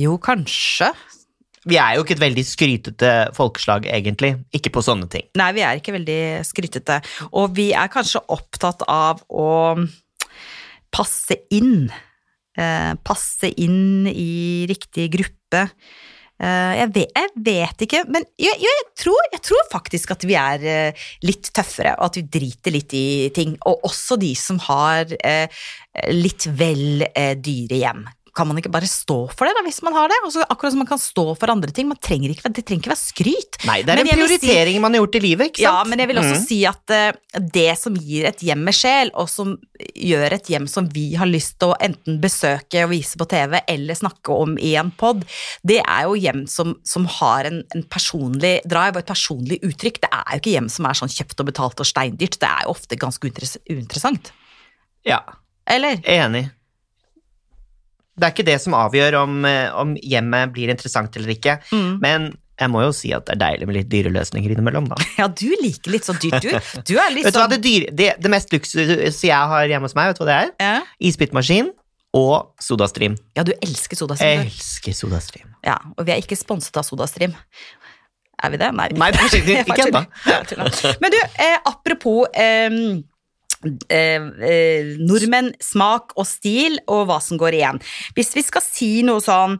Jo, 0.00 0.16
kanskje. 0.22 0.90
Vi 1.64 1.78
er 1.80 1.96
jo 1.96 2.04
ikke 2.04 2.16
et 2.18 2.24
veldig 2.24 2.44
skrytete 2.44 3.10
folkeslag, 3.36 3.86
egentlig. 3.88 4.34
Ikke 4.56 4.72
på 4.74 4.82
sånne 4.84 5.08
ting. 5.12 5.26
Nei, 5.40 5.50
vi 5.56 5.62
er 5.64 5.78
ikke 5.80 5.94
veldig 5.96 6.22
skrytete. 6.44 6.98
Og 7.32 7.54
vi 7.56 7.70
er 7.72 7.92
kanskje 7.92 8.20
opptatt 8.34 8.84
av 8.90 9.22
å 9.32 9.48
passe 10.94 11.38
inn. 11.54 11.88
Eh, 12.54 12.92
passe 13.06 13.48
inn 13.64 14.10
i 14.10 14.66
riktig 14.70 15.08
gruppe. 15.16 15.64
Eh, 16.42 16.72
jeg, 16.80 16.90
vet, 16.96 17.12
jeg 17.14 17.44
vet 17.46 17.84
ikke, 17.86 18.00
men 18.10 18.26
jeg, 18.40 18.58
jeg, 18.62 18.86
tror, 18.98 19.28
jeg 19.32 19.42
tror 19.46 19.68
faktisk 19.70 20.14
at 20.16 20.26
vi 20.26 20.34
er 20.38 20.66
eh, 20.66 21.06
litt 21.26 21.52
tøffere, 21.54 21.94
og 21.98 22.08
at 22.08 22.18
vi 22.18 22.26
driter 22.38 22.74
litt 22.74 22.96
i 22.98 23.06
ting. 23.34 23.54
Og 23.70 23.86
også 23.86 24.18
de 24.20 24.32
som 24.38 24.58
har 24.66 25.14
eh, 25.20 25.64
litt 26.10 26.48
vel 26.58 27.06
dyre 27.14 27.80
hjem. 27.80 28.04
Kan 28.34 28.48
man 28.50 28.58
ikke 28.58 28.70
bare 28.74 28.88
stå 28.90 29.16
for 29.30 29.46
det, 29.46 29.52
da, 29.54 29.62
hvis 29.62 29.76
man 29.86 29.94
har 29.94 30.08
det? 30.10 30.16
Og 30.26 30.34
akkurat 30.50 30.72
som 30.74 30.80
man 30.82 30.88
kan 30.90 30.98
stå 30.98 31.24
for 31.38 31.52
andre 31.52 31.70
ting. 31.70 31.86
Man 31.86 32.00
trenger 32.02 32.32
ikke, 32.34 32.50
det 32.50 32.64
trenger 32.66 32.82
ikke 32.82 32.90
være 32.90 32.98
skryt. 32.98 33.58
Nei, 33.68 33.76
det 33.86 33.92
er 33.94 34.00
Men 34.00 34.08
en 34.10 34.18
prioritering 34.18 34.74
si- 34.74 34.80
man 34.82 34.92
har 34.96 35.04
gjort 35.04 35.14
i 35.14 35.20
livet, 35.22 35.46
ikke 35.52 35.62
sant? 35.62 35.68
ja, 35.68 35.84
men 35.86 36.02
jeg 36.02 36.08
vil 36.10 36.18
også 36.18 36.34
Mm. 36.34 36.46
si 36.48 36.58
at 36.66 36.90
uh, 36.90 37.38
det 37.54 37.78
som 37.78 37.94
gir 37.94 38.26
et 38.26 38.42
hjem 38.42 38.64
med 38.66 38.74
sjel, 38.74 39.12
og 39.14 39.28
som 39.30 39.52
gjør 39.94 40.32
et 40.34 40.50
hjem 40.50 40.66
som 40.66 40.88
vi 40.90 41.14
har 41.14 41.26
lyst 41.30 41.60
til 41.62 41.68
å 41.70 41.76
enten 41.80 42.18
besøke 42.20 42.82
og 42.82 42.90
vise 42.90 43.14
på 43.16 43.28
TV, 43.30 43.60
eller 43.68 43.94
snakke 43.94 44.34
om 44.34 44.58
i 44.58 44.74
en 44.82 44.90
pod, 44.90 45.22
det 45.62 45.78
er 45.86 46.02
jo 46.08 46.14
hjem 46.18 46.42
som, 46.50 46.74
som 46.82 47.06
har 47.06 47.44
en, 47.46 47.62
en 47.74 47.82
personlig 47.86 48.56
drive 48.66 48.96
og 48.98 49.04
et 49.04 49.12
personlig 49.14 49.60
uttrykk. 49.62 50.00
Det 50.02 50.10
er 50.10 50.34
jo 50.34 50.42
ikke 50.42 50.56
hjem 50.58 50.68
som 50.74 50.86
er 50.90 50.98
sånn 50.98 51.14
kjøpt 51.14 51.38
og 51.38 51.46
betalt 51.52 51.78
og 51.78 51.86
steindyrt. 51.86 52.40
Det 52.42 52.50
er 52.50 52.66
jo 52.66 52.74
ofte 52.74 52.98
ganske 52.98 53.30
uinteressant. 53.70 54.32
Ja, 55.06 55.22
Eller? 55.70 56.02
Enig. 56.04 56.50
Det 58.16 58.26
er 58.28 58.32
ikke 58.34 58.46
det 58.46 58.60
som 58.62 58.74
avgjør 58.78 59.16
om, 59.24 59.44
eh, 59.44 59.68
om 59.74 59.96
hjemmet 59.98 60.52
blir 60.54 60.70
interessant 60.70 61.16
eller 61.16 61.32
ikke, 61.34 61.58
Mm. 61.72 61.98
men 62.00 62.28
jeg 62.60 62.70
må 62.70 62.84
jo 62.84 62.92
si 62.94 63.10
at 63.12 63.24
det 63.26 63.34
er 63.34 63.40
deilig 63.42 63.66
med 63.66 63.74
litt 63.80 63.88
dyre 63.90 64.12
løsninger 64.14 64.52
innimellom, 64.54 64.86
da. 64.88 64.94
Ja, 65.18 65.26
du 65.26 65.48
liker 65.60 65.90
litt 65.90 66.04
sånn 66.06 66.20
dyrt, 66.22 66.42
du. 66.42 66.52
Du 66.86 66.98
er 67.02 67.10
litt 67.10 67.26
sånn 67.34 67.50
det, 67.50 67.58
dyre, 67.64 67.90
det, 67.90 68.12
det 68.22 68.30
mest 68.30 68.52
luksus 68.54 69.18
jeg 69.26 69.34
har 69.54 69.66
hjemme 69.66 69.88
hos 69.88 69.96
meg, 69.98 70.12
vet 70.12 70.20
du 70.20 70.24
hva 70.24 70.28
det 70.30 70.36
er? 70.44 70.52
ja. 70.62 70.76
Isbitmaskin 71.00 71.72
og 72.14 72.52
SodaStream. 72.62 73.16
ja, 73.34 73.42
du 73.42 73.50
elsker 73.58 73.98
SodaStream. 73.98 74.44
Jeg 74.44 74.52
elsker 74.52 74.92
SodaStream. 74.94 75.48
Ja, 75.66 75.74
og 75.98 76.06
vi 76.06 76.12
er 76.14 76.22
ikke 76.22 76.38
sponset 76.38 76.76
av 76.78 76.84
SodaStream. 76.86 77.34
Er 78.44 78.50
vi 78.50 78.56
det? 78.60 78.68
Nei. 78.74 78.86
Nei, 78.94 79.10
det 79.10 79.18
er 79.18 79.64
ikke- 79.64 79.88
ennå. 79.88 80.04
Men 81.02 81.10
du, 81.10 81.18
eh, 81.42 81.58
apropos 81.66 82.26
eh, 82.34 82.70
eh, 83.88 84.28
eh, 84.50 84.94
nordmenn, 85.00 85.52
smak 85.62 86.14
og 86.18 86.28
stil, 86.28 86.78
og 86.86 87.08
hva 87.08 87.20
som 87.24 87.40
går 87.40 87.58
igjen. 87.58 87.82
Hvis 88.16 88.34
vi 88.36 88.44
skal 88.46 88.64
si 88.64 88.92
noe 89.06 89.22
sånn 89.24 89.58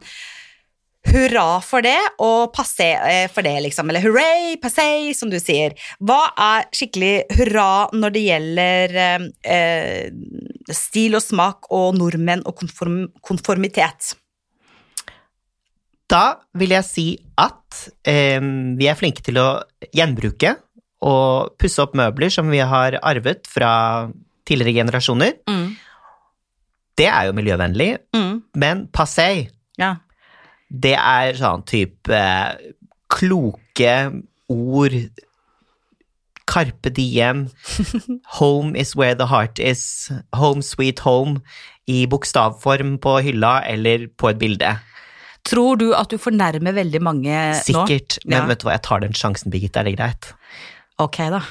hurra 1.05 1.59
for 1.61 1.85
det 1.85 1.99
og 2.23 2.51
passé 2.55 2.89
eh, 2.97 3.27
for 3.31 3.45
det, 3.45 3.55
liksom, 3.67 3.89
eller 3.91 4.03
hurray, 4.05 4.55
passé, 4.61 5.13
som 5.17 5.29
du 5.31 5.37
sier. 5.41 5.75
Hva 6.01 6.21
er 6.33 6.67
skikkelig 6.75 7.13
hurra 7.37 7.69
når 7.93 8.15
det 8.15 8.25
gjelder 8.25 8.99
eh, 8.99 10.73
stil 10.73 11.17
og 11.19 11.25
smak 11.25 11.69
og 11.75 11.97
nordmenn 11.99 12.45
og 12.45 12.57
konform 12.61 13.01
konformitet? 13.25 14.15
Da 16.09 16.37
vil 16.57 16.75
jeg 16.75 16.85
si 16.85 17.05
at 17.41 17.61
vi 18.05 18.85
er 18.87 18.95
flinke 18.95 19.23
til 19.25 19.39
å 19.41 19.47
gjenbruke 19.89 20.51
og 21.01 21.57
pusse 21.59 21.79
opp 21.83 21.93
møbler 21.97 22.31
som 22.31 22.49
vi 22.49 22.59
har 22.59 22.97
arvet 23.03 23.47
fra 23.51 24.09
tidligere 24.45 24.83
generasjoner. 24.85 25.33
Mm. 25.49 25.75
Det 26.97 27.07
er 27.11 27.25
jo 27.27 27.33
miljøvennlig, 27.35 27.97
Mm. 28.15 28.43
men 28.55 28.87
passé 28.87 29.49
Ja. 29.77 29.95
det 30.71 30.93
er 30.95 31.33
sånn 31.33 31.65
type 31.65 32.09
eh, 32.09 32.55
kloke 33.09 34.21
ord 34.49 34.93
Carpe 36.47 36.91
diem, 36.93 37.47
home 38.39 38.75
is 38.77 38.95
where 38.95 39.15
the 39.15 39.25
heart 39.25 39.57
is, 39.59 40.11
home 40.31 40.61
sweet 40.61 40.99
home, 40.99 41.41
i 41.89 42.05
bokstavform 42.05 42.99
på 43.01 43.15
hylla 43.25 43.63
eller 43.65 44.05
på 44.15 44.29
et 44.29 44.37
bilde. 44.37 44.75
Tror 45.45 45.75
du 45.81 45.87
at 45.97 46.09
du 46.13 46.17
fornærmer 46.21 46.73
veldig 46.73 47.01
mange 47.01 47.33
nå? 47.33 47.57
Sikkert, 47.65 48.19
men 48.25 48.37
Ja. 48.37 48.45
vet 48.45 48.59
du 48.61 48.67
hva, 48.67 48.73
jeg 48.77 48.83
tar 48.83 48.99
den 48.99 49.13
sjansen, 49.13 49.51
Birgitte, 49.51 49.77
er 49.81 49.83
det 49.89 49.97
greit? 49.97 50.33
Ok, 51.01 51.17
da. 51.33 51.41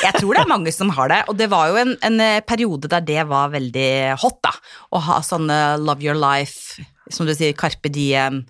Jeg 0.00 0.16
tror 0.16 0.34
det 0.34 0.42
er 0.42 0.50
mange 0.50 0.72
som 0.74 0.90
har 0.96 1.10
det, 1.12 1.20
og 1.28 1.36
det 1.38 1.46
var 1.52 1.70
jo 1.70 1.78
en, 1.82 1.92
en 2.06 2.22
eh, 2.24 2.40
periode 2.46 2.88
der 2.90 3.04
det 3.04 3.22
var 3.28 3.52
veldig 3.52 4.16
hot, 4.22 4.40
da. 4.42 4.52
Å 4.96 5.02
ha 5.06 5.18
sånne 5.24 5.58
love 5.82 6.02
your 6.02 6.16
life, 6.18 6.82
som 7.12 7.28
du 7.28 7.34
sier, 7.36 7.54
carpe 7.58 7.92
diem. 7.92 8.40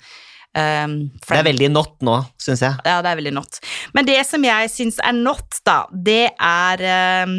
Um, 0.50 0.94
Det 1.22 1.36
er 1.36 1.46
veldig 1.46 1.68
not 1.70 2.00
nå, 2.06 2.16
syns 2.40 2.62
jeg. 2.64 2.78
Ja, 2.86 3.00
det 3.04 3.12
er 3.12 3.18
veldig 3.20 3.34
not. 3.36 3.60
Men 3.94 4.08
det 4.08 4.18
som 4.26 4.46
jeg 4.46 4.70
syns 4.72 4.98
er 5.02 5.14
not, 5.18 5.60
da, 5.66 5.82
det 5.92 6.32
er 6.34 6.86
um, 7.26 7.36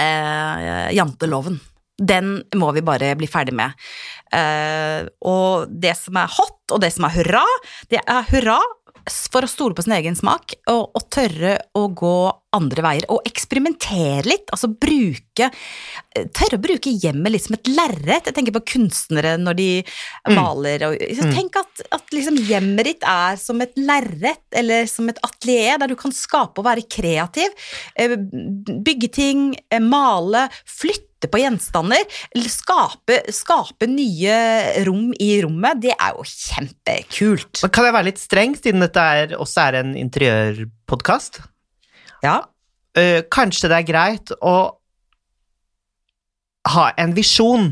uh, 0.00 0.88
janteloven. 0.96 1.60
Den 1.96 2.40
må 2.58 2.72
vi 2.76 2.84
bare 2.84 3.14
bli 3.16 3.28
ferdig 3.30 3.54
med. 3.56 3.76
Uh, 4.34 5.06
og 5.24 5.70
det 5.70 5.94
som 6.00 6.18
er 6.20 6.34
hot, 6.34 6.58
og 6.72 6.82
det 6.82 6.90
som 6.96 7.06
er 7.08 7.16
hurra, 7.20 7.44
det 7.92 8.02
er 8.02 8.26
hurra 8.32 8.58
for 9.06 9.46
å 9.46 9.50
stole 9.50 9.76
på 9.76 9.84
sin 9.86 9.94
egen 9.96 10.16
smak 10.18 10.56
og, 10.72 10.90
og 10.96 11.06
tørre 11.14 11.56
å 11.78 11.86
gå 11.94 12.16
andre 12.56 12.84
veier. 12.84 13.06
Og 13.12 13.26
eksperimentere 13.28 14.24
litt, 14.26 14.50
altså 14.54 14.70
bruke 14.72 15.50
Tørre 16.32 16.56
å 16.56 16.62
bruke 16.62 16.88
hjemmet 16.96 17.34
litt 17.34 17.44
som 17.44 17.58
et 17.58 17.68
lerret. 17.68 18.24
Jeg 18.24 18.32
tenker 18.38 18.54
på 18.54 18.62
kunstnere 18.72 19.34
når 19.36 19.56
de 19.58 19.66
maler. 20.32 20.86
Og, 20.88 21.02
så 21.18 21.26
tenk 21.28 21.58
at, 21.60 21.82
at 21.92 22.14
liksom 22.14 22.38
hjemmet 22.48 22.88
ditt 22.88 23.04
er 23.04 23.36
som 23.40 23.60
et 23.60 23.76
lerret 23.76 24.40
eller 24.56 24.88
som 24.88 25.10
et 25.12 25.20
atelier 25.26 25.76
der 25.82 25.92
du 25.92 25.96
kan 26.00 26.14
skape 26.16 26.62
og 26.62 26.68
være 26.70 26.86
kreativ. 26.88 27.52
Eh, 28.00 28.16
Bygge 28.16 29.10
ting, 29.12 29.50
eh, 29.68 29.82
male, 29.82 30.46
flytte 30.64 31.05
på 31.24 31.40
gjenstander. 31.40 32.04
Skape, 32.52 33.22
skape 33.34 33.88
nye 33.88 34.36
rom 34.86 35.08
i 35.22 35.30
rommet. 35.44 35.80
Det 35.86 35.94
er 35.96 36.12
jo 36.16 36.26
kjempekult. 36.28 37.62
Men 37.64 37.72
kan 37.72 37.88
jeg 37.88 37.96
være 37.96 38.10
litt 38.10 38.22
streng, 38.22 38.56
siden 38.58 38.84
dette 38.84 39.06
er, 39.16 39.36
også 39.40 39.64
er 39.64 39.80
en 39.80 39.96
interiørpodkast? 39.98 41.40
Ja. 42.24 42.42
Uh, 42.96 43.20
kanskje 43.32 43.72
det 43.72 43.80
er 43.80 43.88
greit 43.88 44.32
å 44.40 44.56
ha 46.66 46.88
en 46.98 47.12
visjon, 47.16 47.70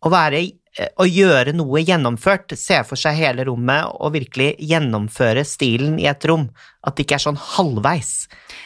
å 0.00 0.12
være 0.12 0.38
eh, 0.40 0.92
å 1.00 1.06
gjøre 1.08 1.52
noe 1.56 1.82
gjennomført, 1.84 2.54
se 2.56 2.78
for 2.88 3.00
seg 3.00 3.18
hele 3.18 3.46
rommet 3.48 3.90
og 3.92 4.14
virkelig 4.14 4.54
gjennomføre 4.62 5.44
stilen 5.48 5.98
i 6.00 6.08
et 6.08 6.24
rom. 6.28 6.46
At 6.86 6.96
det 6.96 7.06
ikke 7.06 7.18
er 7.18 7.26
sånn 7.26 7.40
halvveis. 7.56 8.14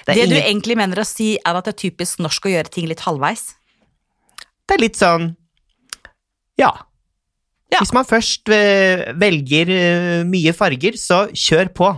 Det 0.06 0.14
Det 0.14 0.22
er, 0.22 0.28
du 0.28 0.36
ingen, 0.36 0.46
egentlig 0.46 0.78
mener 0.78 1.02
å 1.02 1.08
si, 1.08 1.32
er 1.38 1.58
at 1.58 1.66
det 1.66 1.74
er 1.74 1.82
typisk 1.88 2.22
norsk 2.22 2.46
å 2.46 2.54
gjøre 2.54 2.74
ting 2.74 2.90
litt 2.90 3.02
halvveis? 3.06 3.48
Det 4.70 4.76
er 4.78 4.84
litt 4.84 5.00
sånn 5.00 5.32
Ja. 6.60 6.70
Ja. 7.70 7.80
Hvis 7.80 7.92
man 7.94 8.06
først 8.06 8.50
eh, 8.50 9.10
velger 9.18 9.70
eh, 9.70 10.22
mye 10.26 10.52
farger, 10.56 10.96
så 10.98 11.24
kjør 11.30 11.70
på. 11.74 11.90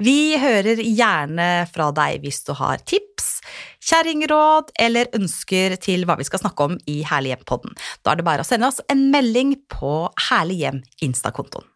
Vi 0.00 0.38
hører 0.40 0.78
gjerne 0.80 1.48
fra 1.68 1.90
deg 1.92 2.22
hvis 2.22 2.38
du 2.46 2.54
har 2.56 2.80
tips, 2.88 3.40
kjerringråd 3.84 4.70
eller 4.80 5.10
ønsker 5.18 5.74
til 5.82 6.06
hva 6.08 6.16
vi 6.20 6.28
skal 6.28 6.40
snakke 6.44 6.70
om 6.70 6.78
i 6.88 7.00
Herlig 7.04 7.34
hjem-podden. 7.34 7.74
Da 8.00 8.14
er 8.14 8.20
det 8.20 8.28
bare 8.30 8.46
å 8.46 8.48
sende 8.48 8.70
oss 8.70 8.80
en 8.88 9.08
melding 9.12 9.56
på 9.72 10.06
Herlig 10.30 10.60
hjem 10.62 10.80
Insta-kontoen. 11.04 11.66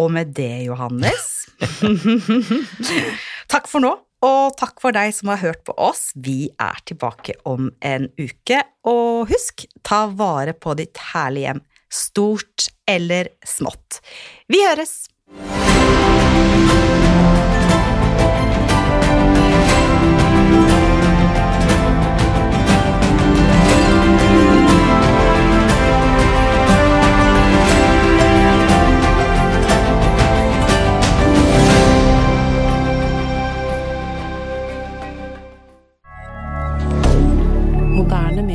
Og 0.00 0.10
med 0.12 0.34
det, 0.36 0.66
Johannes 0.68 1.48
Takk 3.52 3.66
for 3.68 3.82
nå, 3.82 3.94
og 4.26 4.52
takk 4.60 4.82
for 4.82 4.92
deg 4.92 5.14
som 5.16 5.30
har 5.32 5.40
hørt 5.40 5.62
på 5.64 5.74
oss. 5.80 6.10
Vi 6.12 6.50
er 6.60 6.82
tilbake 6.88 7.38
om 7.48 7.70
en 7.80 8.10
uke. 8.20 8.60
Og 8.88 9.30
husk, 9.32 9.64
ta 9.86 10.04
vare 10.12 10.52
på 10.52 10.76
ditt 10.76 11.00
herlige 11.12 11.48
hjem, 11.48 11.64
stort 11.88 12.68
eller 12.90 13.32
smått. 13.48 14.02
Vi 14.50 14.60
høres! 14.66 15.06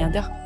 milliardaire 0.05 0.44